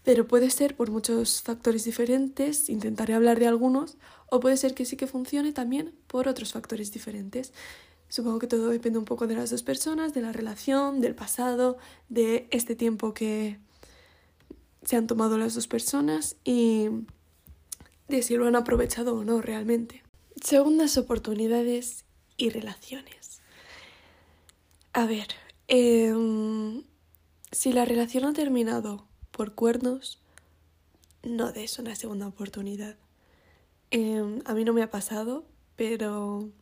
Pero 0.02 0.26
puede 0.26 0.50
ser 0.50 0.76
por 0.76 0.90
muchos 0.90 1.42
factores 1.42 1.84
diferentes, 1.84 2.68
intentaré 2.68 3.14
hablar 3.14 3.38
de 3.38 3.46
algunos, 3.46 3.96
o 4.30 4.40
puede 4.40 4.56
ser 4.56 4.74
que 4.74 4.84
sí 4.84 4.96
que 4.96 5.06
funcione 5.06 5.52
también 5.52 5.94
por 6.06 6.28
otros 6.28 6.52
factores 6.52 6.92
diferentes. 6.92 7.52
Supongo 8.14 8.38
que 8.38 8.46
todo 8.46 8.68
depende 8.68 9.00
un 9.00 9.04
poco 9.04 9.26
de 9.26 9.34
las 9.34 9.50
dos 9.50 9.64
personas, 9.64 10.14
de 10.14 10.22
la 10.22 10.30
relación, 10.30 11.00
del 11.00 11.16
pasado, 11.16 11.78
de 12.08 12.46
este 12.52 12.76
tiempo 12.76 13.12
que 13.12 13.58
se 14.84 14.94
han 14.94 15.08
tomado 15.08 15.36
las 15.36 15.56
dos 15.56 15.66
personas 15.66 16.36
y 16.44 16.90
de 18.06 18.22
si 18.22 18.36
lo 18.36 18.46
han 18.46 18.54
aprovechado 18.54 19.16
o 19.16 19.24
no 19.24 19.42
realmente. 19.42 20.04
Segundas 20.40 20.96
oportunidades 20.96 22.04
y 22.36 22.50
relaciones. 22.50 23.40
A 24.92 25.06
ver, 25.06 25.26
em, 25.66 26.84
si 27.50 27.72
la 27.72 27.84
relación 27.84 28.26
ha 28.26 28.32
terminado 28.32 29.08
por 29.32 29.56
cuernos, 29.56 30.20
no 31.24 31.50
des 31.50 31.80
una 31.80 31.96
segunda 31.96 32.28
oportunidad. 32.28 32.94
Em, 33.90 34.40
a 34.44 34.54
mí 34.54 34.64
no 34.64 34.72
me 34.72 34.84
ha 34.84 34.90
pasado, 34.92 35.44
pero... 35.74 36.52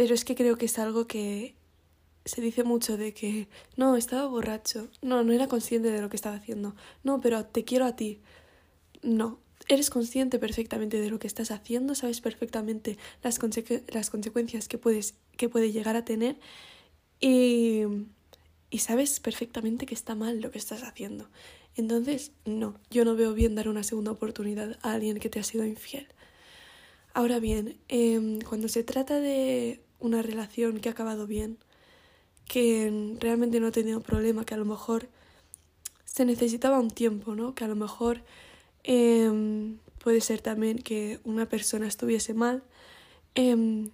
Pero 0.00 0.14
es 0.14 0.24
que 0.24 0.34
creo 0.34 0.56
que 0.56 0.64
es 0.64 0.78
algo 0.78 1.06
que 1.06 1.56
se 2.24 2.40
dice 2.40 2.64
mucho 2.64 2.96
de 2.96 3.12
que 3.12 3.48
no, 3.76 3.96
estaba 3.96 4.26
borracho, 4.26 4.88
no, 5.02 5.22
no 5.24 5.34
era 5.34 5.46
consciente 5.46 5.90
de 5.90 6.00
lo 6.00 6.08
que 6.08 6.16
estaba 6.16 6.36
haciendo, 6.36 6.74
no, 7.04 7.20
pero 7.20 7.44
te 7.44 7.66
quiero 7.66 7.84
a 7.84 7.96
ti, 7.96 8.18
no, 9.02 9.40
eres 9.68 9.90
consciente 9.90 10.38
perfectamente 10.38 10.98
de 10.98 11.10
lo 11.10 11.18
que 11.18 11.26
estás 11.26 11.50
haciendo, 11.50 11.94
sabes 11.94 12.22
perfectamente 12.22 12.96
las, 13.22 13.38
las 13.88 14.08
consecuencias 14.08 14.68
que, 14.68 14.78
puedes, 14.78 15.16
que 15.36 15.50
puede 15.50 15.70
llegar 15.70 15.96
a 15.96 16.04
tener 16.06 16.38
y, 17.20 17.82
y 18.70 18.78
sabes 18.78 19.20
perfectamente 19.20 19.84
que 19.84 19.94
está 19.94 20.14
mal 20.14 20.40
lo 20.40 20.50
que 20.50 20.56
estás 20.56 20.82
haciendo. 20.82 21.28
Entonces, 21.76 22.32
no, 22.46 22.74
yo 22.88 23.04
no 23.04 23.16
veo 23.16 23.34
bien 23.34 23.54
dar 23.54 23.68
una 23.68 23.82
segunda 23.82 24.12
oportunidad 24.12 24.78
a 24.80 24.94
alguien 24.94 25.18
que 25.18 25.28
te 25.28 25.40
ha 25.40 25.44
sido 25.44 25.66
infiel. 25.66 26.08
Ahora 27.12 27.38
bien, 27.40 27.78
em, 27.88 28.40
cuando 28.40 28.68
se 28.68 28.84
trata 28.84 29.20
de 29.20 29.82
una 30.00 30.22
relación 30.22 30.80
que 30.80 30.88
ha 30.88 30.92
acabado 30.92 31.26
bien, 31.26 31.58
que 32.46 33.16
realmente 33.20 33.60
no 33.60 33.68
ha 33.68 33.72
tenido 33.72 34.00
problema, 34.00 34.44
que 34.44 34.54
a 34.54 34.58
lo 34.58 34.64
mejor 34.64 35.08
se 36.04 36.24
necesitaba 36.24 36.80
un 36.80 36.90
tiempo, 36.90 37.34
¿no? 37.34 37.54
Que 37.54 37.64
a 37.64 37.68
lo 37.68 37.76
mejor 37.76 38.22
Em, 38.84 39.78
puede 40.02 40.20
ser 40.20 40.40
también 40.40 40.78
que 40.78 41.20
una 41.24 41.46
persona 41.48 41.86
estuviese 41.86 42.34
mal 42.34 42.62
em, 43.34 43.90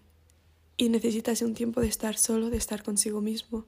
y 0.76 0.88
necesitase 0.88 1.44
un 1.44 1.54
tiempo 1.54 1.80
de 1.80 1.88
estar 1.88 2.16
solo, 2.16 2.50
de 2.50 2.56
estar 2.56 2.82
consigo 2.82 3.20
mismo. 3.20 3.64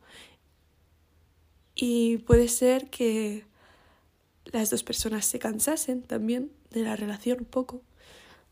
Y 1.74 2.18
puede 2.18 2.48
ser 2.48 2.90
que 2.90 3.44
las 4.46 4.70
dos 4.70 4.82
personas 4.82 5.26
se 5.26 5.38
cansasen 5.38 6.02
también 6.02 6.50
de 6.70 6.82
la 6.82 6.96
relación 6.96 7.40
un 7.40 7.46
poco. 7.46 7.82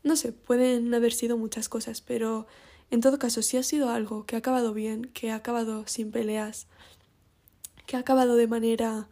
No 0.03 0.15
sé, 0.15 0.31
pueden 0.31 0.93
haber 0.93 1.13
sido 1.13 1.37
muchas 1.37 1.69
cosas, 1.69 2.01
pero 2.01 2.47
en 2.91 3.01
todo 3.01 3.19
caso, 3.19 3.41
si 3.41 3.57
ha 3.57 3.63
sido 3.63 3.89
algo 3.89 4.25
que 4.25 4.35
ha 4.35 4.39
acabado 4.39 4.73
bien, 4.73 5.05
que 5.13 5.31
ha 5.31 5.35
acabado 5.35 5.85
sin 5.87 6.11
peleas, 6.11 6.67
que 7.85 7.95
ha 7.95 7.99
acabado 7.99 8.35
de 8.35 8.47
manera 8.47 9.09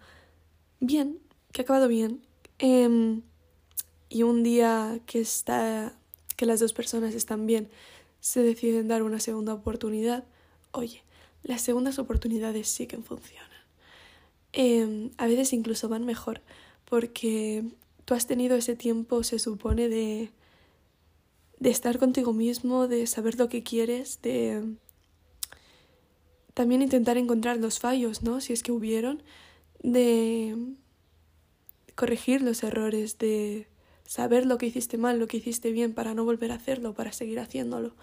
bien, 0.80 1.20
que 1.52 1.62
ha 1.62 1.64
acabado 1.64 1.88
bien, 1.88 2.22
eh, 2.60 3.22
y 4.10 4.24
un 4.24 4.44
día 4.44 5.00
que 5.06 5.20
está 5.20 5.94
que 6.36 6.46
las 6.46 6.60
dos 6.60 6.74
personas 6.74 7.16
están 7.16 7.46
bien 7.46 7.70
se 8.20 8.42
deciden 8.42 8.88
dar 8.88 9.04
una 9.04 9.20
segunda 9.20 9.54
oportunidad, 9.54 10.24
oye, 10.72 11.04
las 11.44 11.62
segundas 11.62 12.00
oportunidades 12.00 12.68
sí 12.68 12.88
que 12.88 12.98
funcionan. 12.98 13.46
Em, 14.52 15.12
a 15.18 15.28
veces 15.28 15.54
incluso 15.54 15.90
van 15.90 16.06
mejor 16.06 16.42
porque 16.86 17.66
tú 18.06 18.14
has 18.16 18.26
tenido 18.26 18.56
ese 18.56 18.76
tiempo, 18.76 19.22
se 19.24 19.38
supone, 19.38 19.90
de, 19.90 20.32
de 21.60 21.70
estar 21.70 22.00
contigo 22.00 22.34
mismo, 22.34 22.88
de 22.88 23.08
saber 23.08 23.38
lo 23.38 23.50
que 23.50 23.64
quieres, 23.64 24.22
de 24.22 24.76
también 26.54 26.82
intentar 26.82 27.18
encontrar 27.18 27.58
los 27.58 27.80
fallos, 27.80 28.24
¿no? 28.24 28.42
Si 28.42 28.54
es 28.54 28.64
que 28.64 28.72
hubieron, 28.72 29.22
de 29.84 30.56
corregir 31.96 32.42
los 32.42 32.64
errores, 32.64 33.18
de 33.18 33.68
saber 34.06 34.46
lo 34.46 34.58
que 34.58 34.68
hiciste 34.68 34.98
mal, 34.98 35.20
lo 35.20 35.28
que 35.28 35.38
hiciste 35.38 35.72
bien 35.72 35.94
para 35.94 36.14
no 36.14 36.26
volver 36.26 36.52
a 36.52 36.56
hacerlo, 36.56 36.94
para 36.94 37.12
seguir 37.12 37.40
haciéndolo. 37.40 37.96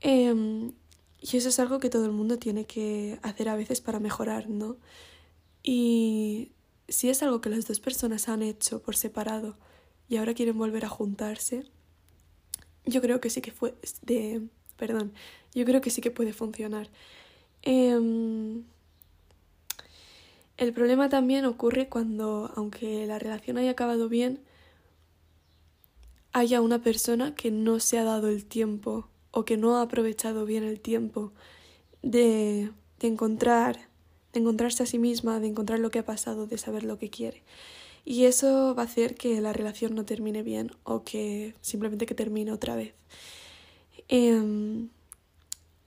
Em, 0.00 0.72
y 1.20 1.36
eso 1.36 1.48
es 1.48 1.58
algo 1.58 1.80
que 1.80 1.90
todo 1.90 2.04
el 2.04 2.12
mundo 2.12 2.38
tiene 2.38 2.64
que 2.64 3.18
hacer 3.22 3.48
a 3.48 3.56
veces 3.56 3.80
para 3.80 3.98
mejorar, 4.00 4.48
¿no? 4.48 4.76
Y 5.62 6.52
si 6.88 7.08
es 7.08 7.22
algo 7.22 7.40
que 7.40 7.50
las 7.50 7.66
dos 7.66 7.80
personas 7.80 8.28
han 8.28 8.42
hecho 8.42 8.82
por 8.82 8.96
separado 8.96 9.56
y 10.08 10.16
ahora 10.16 10.34
quieren 10.34 10.58
volver 10.58 10.84
a 10.84 10.88
juntarse, 10.88 11.64
yo 12.88 13.00
creo 13.00 13.20
que 13.20 13.30
sí 13.30 13.40
que 13.40 13.52
fue 13.52 13.74
de 14.02 14.42
perdón, 14.78 15.12
yo 15.54 15.64
creo 15.66 15.80
que 15.82 15.90
sí 15.90 16.00
que 16.00 16.10
puede 16.10 16.32
funcionar. 16.32 16.88
Em, 17.62 18.64
el 20.56 20.72
problema 20.72 21.08
también 21.08 21.44
ocurre 21.44 21.88
cuando, 21.88 22.50
aunque 22.56 23.06
la 23.06 23.18
relación 23.18 23.58
haya 23.58 23.72
acabado 23.72 24.08
bien, 24.08 24.40
haya 26.32 26.60
una 26.60 26.80
persona 26.80 27.34
que 27.34 27.50
no 27.50 27.80
se 27.80 27.98
ha 27.98 28.04
dado 28.04 28.28
el 28.28 28.44
tiempo 28.44 29.08
o 29.32 29.44
que 29.44 29.56
no 29.56 29.76
ha 29.76 29.82
aprovechado 29.82 30.46
bien 30.46 30.64
el 30.64 30.80
tiempo 30.80 31.32
de, 32.02 32.70
de 33.00 33.08
encontrar, 33.08 33.88
de 34.32 34.40
encontrarse 34.40 34.84
a 34.84 34.86
sí 34.86 34.98
misma, 34.98 35.40
de 35.40 35.48
encontrar 35.48 35.80
lo 35.80 35.90
que 35.90 35.98
ha 35.98 36.04
pasado, 36.04 36.46
de 36.46 36.58
saber 36.58 36.84
lo 36.84 36.98
que 36.98 37.10
quiere. 37.10 37.42
Y 38.10 38.24
eso 38.24 38.74
va 38.74 38.84
a 38.84 38.86
hacer 38.86 39.16
que 39.16 39.38
la 39.42 39.52
relación 39.52 39.94
no 39.94 40.06
termine 40.06 40.42
bien 40.42 40.70
o 40.82 41.04
que 41.04 41.52
simplemente 41.60 42.06
que 42.06 42.14
termine 42.14 42.52
otra 42.52 42.74
vez. 42.74 42.94
Em, 44.08 44.88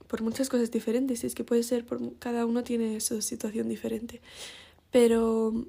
por 0.06 0.22
muchas 0.22 0.48
cosas 0.48 0.70
diferentes, 0.70 1.24
es 1.24 1.34
que 1.34 1.42
puede 1.42 1.64
ser, 1.64 1.84
por, 1.84 2.16
cada 2.20 2.46
uno 2.46 2.62
tiene 2.62 3.00
su 3.00 3.22
situación 3.22 3.68
diferente. 3.68 4.20
Pero 4.92 5.66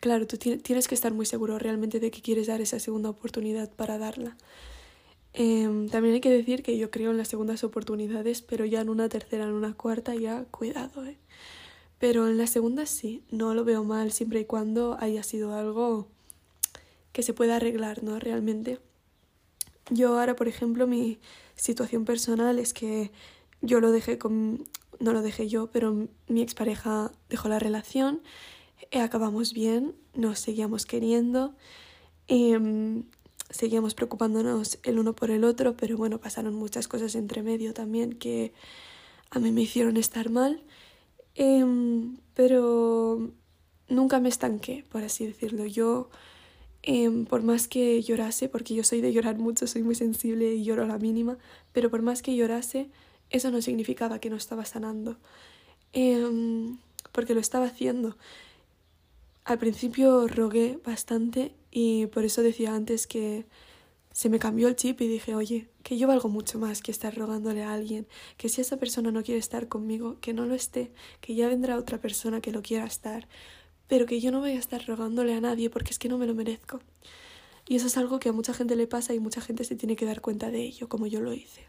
claro, 0.00 0.26
tú 0.26 0.36
tienes 0.36 0.88
que 0.88 0.96
estar 0.96 1.14
muy 1.14 1.26
seguro 1.26 1.60
realmente 1.60 2.00
de 2.00 2.10
que 2.10 2.22
quieres 2.22 2.48
dar 2.48 2.60
esa 2.60 2.80
segunda 2.80 3.10
oportunidad 3.10 3.70
para 3.70 3.98
darla. 3.98 4.36
Em, 5.32 5.88
también 5.88 6.14
hay 6.14 6.20
que 6.20 6.30
decir 6.30 6.64
que 6.64 6.76
yo 6.76 6.90
creo 6.90 7.12
en 7.12 7.18
las 7.18 7.28
segundas 7.28 7.62
oportunidades, 7.62 8.42
pero 8.42 8.64
ya 8.64 8.80
en 8.80 8.88
una 8.88 9.08
tercera, 9.08 9.44
en 9.44 9.52
una 9.52 9.74
cuarta, 9.74 10.16
ya 10.16 10.44
cuidado, 10.50 11.06
¿eh? 11.06 11.18
Pero 12.02 12.26
en 12.26 12.36
las 12.36 12.50
segundas 12.50 12.90
sí, 12.90 13.22
no 13.30 13.54
lo 13.54 13.64
veo 13.64 13.84
mal 13.84 14.10
siempre 14.10 14.40
y 14.40 14.44
cuando 14.44 14.96
haya 14.98 15.22
sido 15.22 15.54
algo 15.54 16.08
que 17.12 17.22
se 17.22 17.32
pueda 17.32 17.54
arreglar, 17.54 18.02
¿no? 18.02 18.18
Realmente. 18.18 18.80
Yo 19.88 20.18
ahora, 20.18 20.34
por 20.34 20.48
ejemplo, 20.48 20.88
mi 20.88 21.20
situación 21.54 22.04
personal 22.04 22.58
es 22.58 22.74
que 22.74 23.12
yo 23.60 23.80
lo 23.80 23.92
dejé 23.92 24.18
con... 24.18 24.66
No 24.98 25.12
lo 25.12 25.22
dejé 25.22 25.46
yo, 25.46 25.68
pero 25.70 26.08
mi 26.26 26.42
expareja 26.42 27.12
dejó 27.30 27.48
la 27.48 27.60
relación, 27.60 28.20
eh, 28.90 28.98
acabamos 28.98 29.52
bien, 29.52 29.94
nos 30.12 30.40
seguíamos 30.40 30.86
queriendo, 30.86 31.54
em, 32.26 33.04
seguíamos 33.48 33.94
preocupándonos 33.94 34.80
el 34.82 34.98
uno 34.98 35.14
por 35.14 35.30
el 35.30 35.44
otro, 35.44 35.76
pero 35.76 35.96
bueno, 35.96 36.18
pasaron 36.18 36.54
muchas 36.56 36.88
cosas 36.88 37.14
entre 37.14 37.44
medio 37.44 37.72
también 37.74 38.14
que 38.14 38.52
a 39.30 39.38
mí 39.38 39.52
me 39.52 39.62
hicieron 39.62 39.96
estar 39.96 40.30
mal, 40.30 40.64
em, 41.34 42.16
pero 42.34 43.32
nunca 43.88 44.20
me 44.20 44.28
estanqué, 44.28 44.84
por 44.90 45.02
así 45.04 45.26
decirlo. 45.26 45.66
Yo, 45.66 46.10
em, 46.82 47.26
por 47.26 47.42
más 47.42 47.68
que 47.68 48.02
llorase, 48.02 48.48
porque 48.48 48.74
yo 48.74 48.84
soy 48.84 49.00
de 49.00 49.12
llorar 49.12 49.38
mucho, 49.38 49.66
soy 49.66 49.82
muy 49.82 49.94
sensible 49.94 50.54
y 50.54 50.64
lloro 50.64 50.84
a 50.84 50.86
la 50.86 50.98
mínima, 50.98 51.38
pero 51.72 51.90
por 51.90 52.02
más 52.02 52.22
que 52.22 52.36
llorase, 52.36 52.90
eso 53.30 53.50
no 53.50 53.62
significaba 53.62 54.18
que 54.20 54.30
no 54.30 54.36
estaba 54.36 54.64
sanando, 54.64 55.16
em, 55.92 56.78
porque 57.12 57.34
lo 57.34 57.40
estaba 57.40 57.66
haciendo. 57.66 58.16
Al 59.44 59.58
principio 59.58 60.28
rogué 60.28 60.78
bastante 60.84 61.52
y 61.70 62.06
por 62.06 62.24
eso 62.24 62.42
decía 62.42 62.74
antes 62.74 63.06
que 63.06 63.46
se 64.12 64.28
me 64.28 64.38
cambió 64.38 64.68
el 64.68 64.76
chip 64.76 65.00
y 65.00 65.08
dije, 65.08 65.34
oye, 65.34 65.68
que 65.82 65.98
yo 65.98 66.08
valgo 66.08 66.28
mucho 66.28 66.58
más 66.58 66.82
que 66.82 66.90
estar 66.90 67.14
rogándole 67.16 67.62
a 67.62 67.72
alguien, 67.72 68.06
que 68.36 68.48
si 68.48 68.60
esa 68.60 68.76
persona 68.76 69.10
no 69.10 69.22
quiere 69.22 69.38
estar 69.38 69.68
conmigo, 69.68 70.18
que 70.20 70.32
no 70.32 70.46
lo 70.46 70.54
esté, 70.54 70.92
que 71.20 71.34
ya 71.34 71.48
vendrá 71.48 71.76
otra 71.76 72.00
persona 72.00 72.40
que 72.40 72.52
lo 72.52 72.62
quiera 72.62 72.84
estar, 72.84 73.28
pero 73.88 74.06
que 74.06 74.20
yo 74.20 74.30
no 74.32 74.40
voy 74.40 74.52
a 74.52 74.58
estar 74.58 74.86
rogándole 74.86 75.34
a 75.34 75.40
nadie 75.40 75.70
porque 75.70 75.90
es 75.90 75.98
que 75.98 76.08
no 76.08 76.18
me 76.18 76.26
lo 76.26 76.34
merezco. 76.34 76.80
Y 77.68 77.76
eso 77.76 77.86
es 77.86 77.96
algo 77.96 78.18
que 78.18 78.28
a 78.28 78.32
mucha 78.32 78.54
gente 78.54 78.76
le 78.76 78.86
pasa 78.86 79.14
y 79.14 79.20
mucha 79.20 79.40
gente 79.40 79.64
se 79.64 79.76
tiene 79.76 79.96
que 79.96 80.06
dar 80.06 80.20
cuenta 80.20 80.50
de 80.50 80.62
ello, 80.62 80.88
como 80.88 81.06
yo 81.06 81.20
lo 81.20 81.32
hice. 81.32 81.66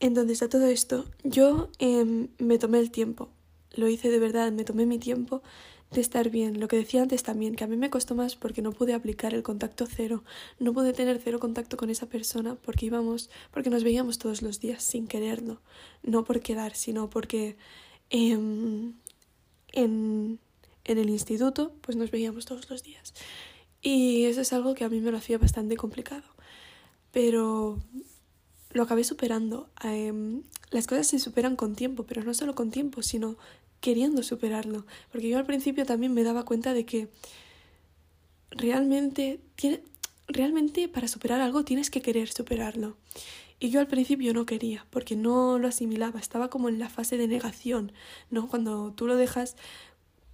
Entonces, 0.00 0.42
a 0.42 0.48
todo 0.48 0.66
esto, 0.66 1.04
yo 1.22 1.70
em, 1.78 2.28
me 2.38 2.58
tomé 2.58 2.80
el 2.80 2.90
tiempo, 2.90 3.28
lo 3.74 3.88
hice 3.88 4.10
de 4.10 4.18
verdad, 4.18 4.50
me 4.50 4.64
tomé 4.64 4.84
mi 4.86 4.98
tiempo 4.98 5.42
de 5.92 6.00
estar 6.00 6.30
bien. 6.30 6.60
Lo 6.60 6.68
que 6.68 6.76
decía 6.76 7.02
antes 7.02 7.22
también, 7.22 7.54
que 7.54 7.64
a 7.64 7.66
mí 7.66 7.76
me 7.76 7.90
costó 7.90 8.14
más 8.14 8.36
porque 8.36 8.62
no 8.62 8.72
pude 8.72 8.94
aplicar 8.94 9.34
el 9.34 9.42
contacto 9.42 9.86
cero, 9.86 10.24
no 10.58 10.72
pude 10.72 10.92
tener 10.92 11.20
cero 11.22 11.38
contacto 11.38 11.76
con 11.76 11.90
esa 11.90 12.06
persona 12.06 12.54
porque 12.56 12.86
íbamos, 12.86 13.30
porque 13.50 13.70
nos 13.70 13.84
veíamos 13.84 14.18
todos 14.18 14.42
los 14.42 14.60
días 14.60 14.82
sin 14.82 15.06
quererlo, 15.06 15.60
no 16.02 16.24
por 16.24 16.40
quedar, 16.40 16.74
sino 16.74 17.10
porque 17.10 17.56
em, 18.10 18.94
en, 19.72 20.38
en 20.84 20.98
el 20.98 21.10
instituto 21.10 21.72
pues 21.80 21.96
nos 21.96 22.10
veíamos 22.10 22.46
todos 22.46 22.70
los 22.70 22.82
días. 22.82 23.14
Y 23.82 24.24
eso 24.24 24.40
es 24.40 24.52
algo 24.52 24.74
que 24.74 24.84
a 24.84 24.88
mí 24.88 25.00
me 25.00 25.10
lo 25.10 25.18
hacía 25.18 25.38
bastante 25.38 25.76
complicado. 25.76 26.24
Pero 27.10 27.78
lo 28.70 28.82
acabé 28.82 29.04
superando. 29.04 29.68
Em, 29.82 30.42
las 30.70 30.86
cosas 30.86 31.06
se 31.08 31.18
superan 31.18 31.56
con 31.56 31.74
tiempo, 31.74 32.04
pero 32.04 32.22
no 32.22 32.32
solo 32.32 32.54
con 32.54 32.70
tiempo, 32.70 33.02
sino 33.02 33.36
queriendo 33.82 34.22
superarlo. 34.22 34.86
Porque 35.10 35.28
yo 35.28 35.36
al 35.36 35.44
principio 35.44 35.84
también 35.84 36.14
me 36.14 36.22
daba 36.22 36.44
cuenta 36.46 36.72
de 36.72 36.86
que 36.86 37.10
realmente, 38.50 39.40
tiene, 39.56 39.82
realmente 40.28 40.88
para 40.88 41.08
superar 41.08 41.42
algo 41.42 41.64
tienes 41.64 41.90
que 41.90 42.00
querer 42.00 42.28
superarlo. 42.30 42.96
Y 43.58 43.70
yo 43.70 43.80
al 43.80 43.86
principio 43.86 44.32
no 44.32 44.46
quería, 44.46 44.86
porque 44.90 45.14
no 45.14 45.58
lo 45.58 45.68
asimilaba, 45.68 46.18
estaba 46.18 46.48
como 46.48 46.68
en 46.68 46.78
la 46.78 46.88
fase 46.88 47.16
de 47.16 47.28
negación, 47.28 47.92
¿no? 48.30 48.48
Cuando 48.48 48.92
tú 48.92 49.06
lo 49.06 49.16
dejas, 49.16 49.56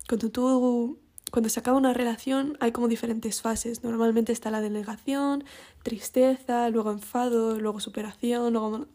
cuando 0.09 0.31
tú, 0.31 0.99
cuando 1.31 1.49
se 1.49 1.61
acaba 1.61 1.77
una 1.77 1.93
relación 1.93 2.57
hay 2.61 2.73
como 2.73 2.89
diferentes 2.89 3.43
fases. 3.43 3.83
Normalmente 3.83 4.33
está 4.33 4.51
la 4.51 4.61
de 4.61 4.71
negación, 4.71 5.45
tristeza, 5.83 6.71
luego 6.71 6.93
enfado, 6.93 7.59
luego 7.59 7.81
superación, 7.81 8.53
luego 8.53 8.87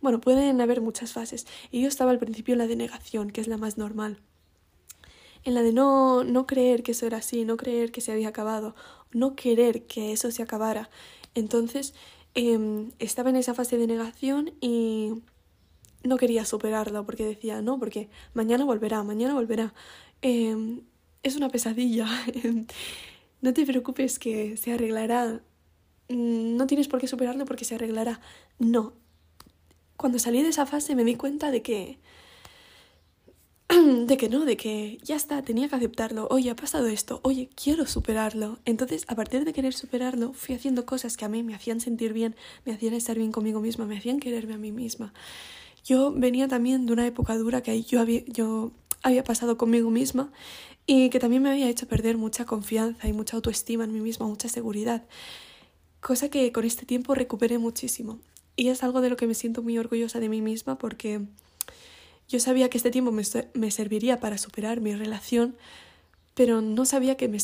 bueno, 0.00 0.20
pueden 0.20 0.60
haber 0.60 0.80
muchas 0.80 1.12
fases. 1.12 1.46
Y 1.70 1.82
yo 1.82 1.88
estaba 1.88 2.10
al 2.10 2.18
principio 2.18 2.52
en 2.52 2.58
la 2.58 2.66
de 2.66 2.76
negación, 2.76 3.30
que 3.30 3.40
es 3.40 3.48
la 3.48 3.56
más 3.56 3.78
normal. 3.78 4.20
En 5.44 5.54
la 5.54 5.62
de 5.62 5.72
no, 5.72 6.24
no 6.24 6.46
creer 6.46 6.82
que 6.82 6.92
eso 6.92 7.06
era 7.06 7.18
así, 7.18 7.44
no 7.44 7.56
creer 7.56 7.92
que 7.92 8.00
se 8.00 8.12
había 8.12 8.28
acabado, 8.28 8.74
no 9.12 9.34
querer 9.36 9.86
que 9.86 10.12
eso 10.12 10.30
se 10.30 10.42
acabara. 10.42 10.90
Entonces, 11.34 11.94
em, 12.34 12.92
estaba 12.98 13.30
en 13.30 13.36
esa 13.36 13.54
fase 13.54 13.78
de 13.78 13.86
negación 13.86 14.52
y 14.60 15.22
no 16.04 16.16
quería 16.16 16.44
superarla 16.44 17.02
porque 17.04 17.24
decía, 17.24 17.62
no, 17.62 17.78
porque 17.78 18.08
mañana 18.34 18.64
volverá, 18.64 19.02
mañana 19.02 19.34
volverá. 19.34 19.74
Em, 20.22 20.82
es 21.22 21.36
una 21.36 21.48
pesadilla. 21.48 22.06
no 23.40 23.54
te 23.54 23.66
preocupes 23.66 24.18
que 24.18 24.56
se 24.56 24.72
arreglará. 24.72 25.42
Mm, 26.08 26.56
no 26.56 26.66
tienes 26.66 26.88
por 26.88 27.00
qué 27.00 27.06
superarlo 27.06 27.44
porque 27.44 27.64
se 27.64 27.74
arreglará. 27.76 28.20
No, 28.58 28.94
cuando 30.00 30.18
salí 30.18 30.42
de 30.42 30.48
esa 30.48 30.64
fase 30.64 30.94
me 30.94 31.04
di 31.04 31.14
cuenta 31.16 31.50
de 31.50 31.60
que 31.60 31.98
de 33.68 34.16
que 34.16 34.30
no, 34.30 34.46
de 34.46 34.56
que 34.56 34.98
ya 35.04 35.14
está, 35.14 35.42
tenía 35.42 35.68
que 35.68 35.76
aceptarlo, 35.76 36.26
oye, 36.30 36.48
ha 36.48 36.56
pasado 36.56 36.86
esto, 36.86 37.20
oye, 37.22 37.50
quiero 37.54 37.84
superarlo. 37.86 38.58
Entonces, 38.64 39.04
a 39.08 39.14
partir 39.14 39.44
de 39.44 39.52
querer 39.52 39.74
superarlo, 39.74 40.32
fui 40.32 40.54
haciendo 40.54 40.86
cosas 40.86 41.18
que 41.18 41.26
a 41.26 41.28
mí 41.28 41.42
me 41.42 41.54
hacían 41.54 41.80
sentir 41.80 42.14
bien, 42.14 42.34
me 42.64 42.72
hacían 42.72 42.94
estar 42.94 43.18
bien 43.18 43.30
conmigo 43.30 43.60
misma, 43.60 43.84
me 43.84 43.98
hacían 43.98 44.20
quererme 44.20 44.54
a 44.54 44.58
mí 44.58 44.72
misma. 44.72 45.12
Yo 45.84 46.12
venía 46.12 46.48
también 46.48 46.86
de 46.86 46.94
una 46.94 47.06
época 47.06 47.36
dura 47.36 47.62
que 47.62 47.82
yo 47.82 48.00
había, 48.00 48.24
yo 48.24 48.72
había 49.02 49.22
pasado 49.22 49.58
conmigo 49.58 49.90
misma 49.90 50.32
y 50.86 51.10
que 51.10 51.20
también 51.20 51.42
me 51.42 51.50
había 51.50 51.68
hecho 51.68 51.86
perder 51.86 52.16
mucha 52.16 52.46
confianza 52.46 53.06
y 53.06 53.12
mucha 53.12 53.36
autoestima 53.36 53.84
en 53.84 53.92
mí 53.92 54.00
misma, 54.00 54.26
mucha 54.26 54.48
seguridad. 54.48 55.04
Cosa 56.00 56.30
que 56.30 56.50
con 56.52 56.64
este 56.64 56.86
tiempo 56.86 57.14
recuperé 57.14 57.58
muchísimo. 57.58 58.18
Y 58.56 58.68
es 58.68 58.82
algo 58.82 59.00
de 59.00 59.10
lo 59.10 59.16
que 59.16 59.26
me 59.26 59.34
siento 59.34 59.62
muy 59.62 59.78
orgullosa 59.78 60.20
de 60.20 60.28
mí 60.28 60.40
misma 60.40 60.78
porque 60.78 61.22
yo 62.28 62.38
sabía 62.38 62.68
que 62.70 62.78
este 62.78 62.90
tiempo 62.90 63.10
me, 63.10 63.22
me 63.54 63.70
serviría 63.70 64.20
para 64.20 64.38
superar 64.38 64.80
mi 64.80 64.94
relación, 64.94 65.56
pero 66.34 66.60
no 66.60 66.84
sabía 66.84 67.16
que 67.16 67.28
me, 67.28 67.38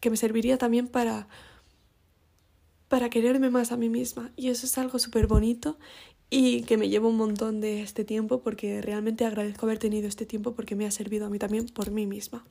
que 0.00 0.10
me 0.10 0.16
serviría 0.16 0.56
también 0.56 0.88
para, 0.88 1.28
para 2.88 3.10
quererme 3.10 3.50
más 3.50 3.72
a 3.72 3.76
mí 3.76 3.88
misma. 3.88 4.32
Y 4.36 4.48
eso 4.48 4.66
es 4.66 4.78
algo 4.78 4.98
súper 4.98 5.26
bonito 5.26 5.78
y 6.30 6.62
que 6.62 6.76
me 6.76 6.88
llevo 6.88 7.08
un 7.08 7.16
montón 7.16 7.60
de 7.60 7.82
este 7.82 8.04
tiempo 8.04 8.40
porque 8.40 8.80
realmente 8.80 9.24
agradezco 9.24 9.66
haber 9.66 9.78
tenido 9.78 10.08
este 10.08 10.26
tiempo 10.26 10.54
porque 10.54 10.74
me 10.74 10.86
ha 10.86 10.90
servido 10.90 11.26
a 11.26 11.30
mí 11.30 11.38
también 11.38 11.66
por 11.66 11.90
mí 11.90 12.06
misma. 12.06 12.44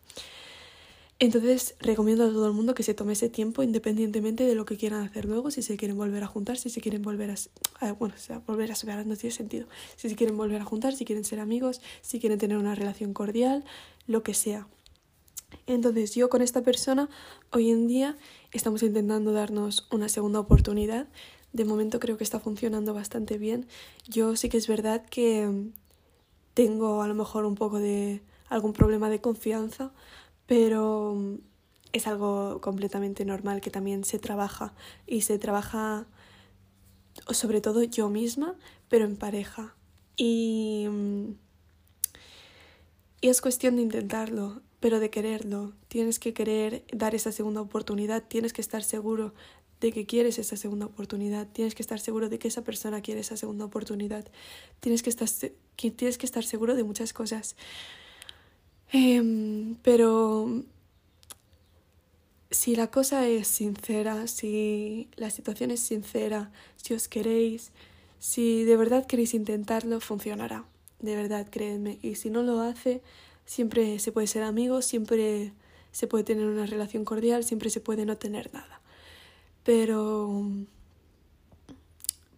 Entonces 1.20 1.76
recomiendo 1.80 2.26
a 2.26 2.30
todo 2.30 2.48
el 2.48 2.54
mundo 2.54 2.74
que 2.74 2.84
se 2.84 2.94
tome 2.94 3.14
ese 3.14 3.30
tiempo 3.30 3.64
independientemente 3.64 4.44
de 4.44 4.56
lo 4.56 4.66
que 4.66 4.78
quieran 4.78 5.04
hacer 5.04 5.26
luego, 5.26 5.52
si 5.52 5.62
se 5.62 5.78
quieren 5.78 5.98
volver 5.98 6.24
a 6.24 6.28
juntar, 6.28 6.58
si 6.58 6.70
se 6.70 6.82
quieren 6.82 7.02
volver 7.02 7.32
a... 7.80 7.94
bueno, 7.94 8.16
o 8.16 8.20
sea, 8.20 8.40
volver 8.40 8.72
a 8.72 8.76
separar 8.76 9.06
no 9.06 9.16
tiene 9.16 9.34
sentido. 9.34 9.68
Si 9.96 10.10
se 10.10 10.16
quieren 10.16 10.36
volver 10.36 10.62
a 10.62 10.66
juntar, 10.66 10.94
si 10.96 11.06
quieren 11.06 11.24
ser 11.24 11.40
amigos, 11.40 11.82
si 12.02 12.20
quieren 12.20 12.40
tener 12.40 12.58
una 12.58 12.76
relación 12.76 13.14
cordial, 13.14 13.64
lo 14.08 14.24
que 14.24 14.34
sea. 14.34 14.68
Entonces 15.68 16.16
yo 16.16 16.30
con 16.30 16.42
esta 16.42 16.62
persona 16.62 17.10
hoy 17.52 17.70
en 17.70 17.88
día 17.88 18.18
estamos 18.52 18.84
intentando 18.84 19.32
darnos 19.32 19.88
una 19.92 20.10
segunda 20.10 20.40
oportunidad. 20.40 21.08
De 21.54 21.64
momento 21.64 22.00
creo 22.00 22.18
que 22.18 22.24
está 22.24 22.40
funcionando 22.40 22.94
bastante 22.94 23.38
bien. 23.38 23.68
Yo 24.08 24.36
sí 24.36 24.50
que 24.50 24.58
es 24.58 24.68
verdad 24.68 25.06
que 25.06 25.70
tengo 26.54 27.02
a 27.02 27.08
lo 27.08 27.14
mejor 27.14 27.46
un 27.46 27.56
poco 27.56 27.80
de 27.80 28.22
algún 28.50 28.74
problema 28.74 29.10
de 29.10 29.22
confianza 29.22 29.92
pero 30.48 31.16
mm, 31.16 31.36
es 31.94 32.08
algo 32.08 32.60
completamente 32.62 33.26
normal 33.26 33.62
que 33.62 33.70
también 33.70 34.04
se 34.04 34.20
trabaja 34.20 34.74
y 35.06 35.22
se 35.22 35.38
trabaja 35.38 36.08
sobre 37.30 37.62
todo 37.62 37.84
yo 37.84 38.10
misma, 38.10 38.56
pero 38.90 39.06
en 39.06 39.16
pareja. 39.16 39.76
Y, 40.18 40.88
mm, 40.90 41.32
y 43.22 43.30
es 43.30 43.42
cuestión 43.42 43.76
de 43.76 43.84
intentarlo, 43.84 44.62
pero 44.80 45.00
de 45.00 45.10
quererlo. 45.10 45.74
Tienes 45.88 46.20
que 46.20 46.34
querer 46.34 46.84
dar 46.92 47.16
esa 47.16 47.32
segunda 47.32 47.62
oportunidad, 47.62 48.24
tienes 48.28 48.52
que 48.52 48.62
estar 48.62 48.84
seguro 48.84 49.34
de 49.80 49.92
que 49.92 50.06
quieres 50.06 50.40
esa 50.40 50.56
segunda 50.56 50.86
oportunidad, 50.86 51.48
tienes 51.52 51.76
que 51.76 51.82
estar 51.82 52.00
seguro 52.00 52.30
de 52.30 52.40
que 52.40 52.48
esa 52.48 52.64
persona 52.64 53.02
quiere 53.02 53.22
esa 53.22 53.38
segunda 53.38 53.66
oportunidad, 53.66 54.26
tienes 54.80 55.04
que 55.04 55.10
estar, 55.10 55.28
tienes 55.76 56.18
que 56.18 56.26
estar 56.26 56.44
seguro 56.44 56.76
de 56.76 56.84
muchas 56.84 57.14
cosas. 57.14 57.56
Em, 58.94 59.76
pero 59.82 60.64
si 62.52 62.76
la 62.76 62.92
cosa 62.92 63.28
es 63.28 63.48
sincera, 63.48 64.28
si 64.28 65.10
la 65.16 65.32
situación 65.32 65.72
es 65.72 65.80
sincera, 65.80 66.52
si 66.78 66.94
os 66.94 67.08
queréis, 67.08 67.72
si 68.20 68.64
de 68.64 68.78
verdad 68.78 69.08
queréis 69.08 69.34
intentarlo, 69.34 70.00
funcionará. 70.00 70.66
De 71.00 71.16
verdad, 71.16 71.48
créanme. 71.50 71.98
Y 72.04 72.16
si 72.16 72.30
no 72.30 72.44
lo 72.44 72.62
hace, 72.62 73.02
siempre 73.46 73.98
se 74.00 74.12
puede 74.12 74.28
ser 74.28 74.44
amigos, 74.44 74.86
siempre 74.86 75.54
se 75.92 76.08
puede 76.08 76.24
tener 76.24 76.46
una 76.46 76.68
relación 76.68 77.04
cordial, 77.04 77.44
siempre 77.44 77.72
se 77.72 77.82
puede 77.82 78.06
no 78.06 78.18
tener 78.18 78.54
nada. 78.54 78.80
Pero 79.64 80.46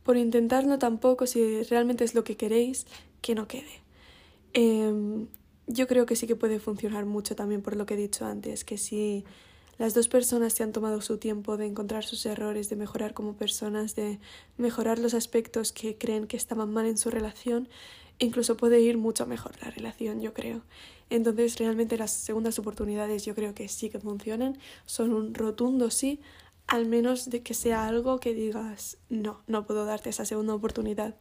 por 0.03 0.17
intentarlo 0.17 0.79
tampoco, 0.79 1.27
si 1.27 1.63
realmente 1.63 2.05
es 2.05 2.15
lo 2.15 2.23
que 2.23 2.37
queréis, 2.37 2.85
que 3.21 3.35
no 3.35 3.47
quede. 3.47 3.81
Em, 4.53 5.27
yo 5.67 5.87
creo 5.87 6.05
que 6.05 6.15
sí 6.15 6.27
que 6.27 6.35
puede 6.35 6.59
funcionar 6.59 7.05
mucho 7.05 7.35
también 7.35 7.61
por 7.61 7.75
lo 7.75 7.85
que 7.85 7.95
he 7.95 7.97
dicho 7.97 8.25
antes, 8.25 8.63
que 8.63 8.77
si 8.77 9.25
las 9.77 9.93
dos 9.93 10.07
personas 10.07 10.53
se 10.53 10.63
han 10.63 10.71
tomado 10.71 11.01
su 11.01 11.17
tiempo 11.17 11.57
de 11.57 11.65
encontrar 11.65 12.05
sus 12.05 12.25
errores, 12.25 12.69
de 12.69 12.75
mejorar 12.75 13.13
como 13.13 13.33
personas, 13.33 13.95
de 13.95 14.19
mejorar 14.57 14.99
los 14.99 15.13
aspectos 15.13 15.71
que 15.71 15.97
creen 15.97 16.27
que 16.27 16.37
estaban 16.37 16.71
mal 16.71 16.85
en 16.85 16.97
su 16.97 17.09
relación, 17.09 17.67
incluso 18.19 18.55
puede 18.55 18.79
ir 18.79 18.97
mucho 18.97 19.25
mejor 19.25 19.53
la 19.61 19.71
relación, 19.71 20.21
yo 20.21 20.33
creo. 20.33 20.61
Entonces, 21.09 21.57
realmente 21.57 21.97
las 21.97 22.11
segundas 22.11 22.57
oportunidades 22.57 23.25
yo 23.25 23.35
creo 23.35 23.53
que 23.53 23.67
sí 23.67 23.89
que 23.89 23.99
funcionan, 23.99 24.57
son 24.85 25.13
un 25.13 25.33
rotundo 25.33 25.91
sí, 25.91 26.21
al 26.67 26.85
menos 26.85 27.29
de 27.29 27.43
que 27.43 27.53
sea 27.53 27.87
algo 27.87 28.19
que 28.19 28.33
digas, 28.33 28.97
no, 29.09 29.41
no 29.47 29.65
puedo 29.67 29.85
darte 29.85 30.09
esa 30.09 30.25
segunda 30.25 30.55
oportunidad. 30.55 31.15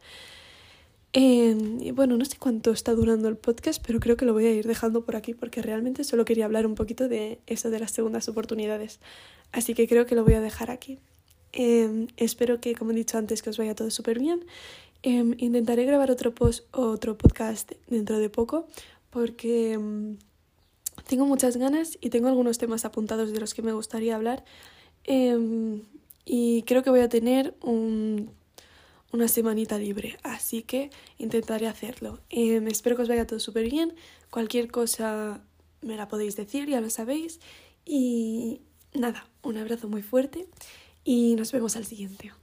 Em, 1.17 1.95
bueno, 1.95 2.17
no 2.17 2.25
sé 2.25 2.35
cuánto 2.37 2.71
está 2.71 2.93
durando 2.93 3.29
el 3.29 3.37
podcast, 3.37 3.81
pero 3.87 4.01
creo 4.01 4.17
que 4.17 4.25
lo 4.25 4.33
voy 4.33 4.47
a 4.47 4.51
ir 4.51 4.67
dejando 4.67 5.05
por 5.05 5.15
aquí 5.15 5.33
porque 5.33 5.61
realmente 5.61 6.03
solo 6.03 6.25
quería 6.25 6.43
hablar 6.43 6.65
un 6.65 6.75
poquito 6.75 7.07
de 7.07 7.39
eso 7.47 7.69
de 7.69 7.79
las 7.79 7.91
segundas 7.91 8.27
oportunidades. 8.27 8.99
Así 9.53 9.73
que 9.75 9.87
creo 9.87 10.05
que 10.05 10.13
lo 10.13 10.25
voy 10.25 10.33
a 10.33 10.41
dejar 10.41 10.69
aquí. 10.71 10.99
Em, 11.53 12.07
espero 12.17 12.59
que, 12.59 12.75
como 12.75 12.91
he 12.91 12.95
dicho 12.95 13.17
antes, 13.17 13.41
que 13.41 13.49
os 13.49 13.57
vaya 13.57 13.75
todo 13.75 13.91
súper 13.91 14.19
bien. 14.19 14.45
Em, 15.03 15.35
intentaré 15.37 15.85
grabar 15.85 16.11
otro, 16.11 16.35
post, 16.35 16.65
otro 16.75 17.17
podcast 17.17 17.71
dentro 17.87 18.19
de 18.19 18.29
poco 18.29 18.67
porque 19.09 19.79
tengo 21.07 21.25
muchas 21.25 21.55
ganas 21.55 21.97
y 22.01 22.09
tengo 22.09 22.27
algunos 22.27 22.57
temas 22.57 22.83
apuntados 22.83 23.31
de 23.31 23.39
los 23.39 23.53
que 23.53 23.61
me 23.61 23.71
gustaría 23.71 24.15
hablar. 24.17 24.43
y 26.27 26.63
creo 26.63 26.83
que 26.83 26.89
voy 26.89 27.01
a 27.01 27.09
tener 27.09 27.53
un 27.61 28.31
una 29.15 29.27
semanita 29.27 29.77
libre, 29.79 30.17
así 30.23 30.61
que 30.61 30.89
intentaré 31.17 31.67
hacerlo. 31.67 32.19
Em, 32.29 32.67
espero 32.67 32.95
que 32.95 33.03
os 33.03 33.07
vaya 33.07 33.25
todo 33.25 33.39
súper 33.39 33.69
bien. 33.69 33.95
Cualquier 34.29 34.69
cosa 34.69 35.41
me 35.81 35.95
la 35.95 36.07
podéis 36.07 36.35
decir, 36.35 36.67
ya 36.67 36.81
lo 36.81 36.89
sabéis. 36.89 37.39
Y 37.85 38.61
nada, 38.93 39.27
un 39.41 39.57
abrazo 39.57 39.87
muy 39.87 40.01
fuerte 40.01 40.47
y 41.03 41.35
nos 41.35 41.51
vemos 41.51 41.75
al 41.75 41.85
siguiente. 41.85 42.33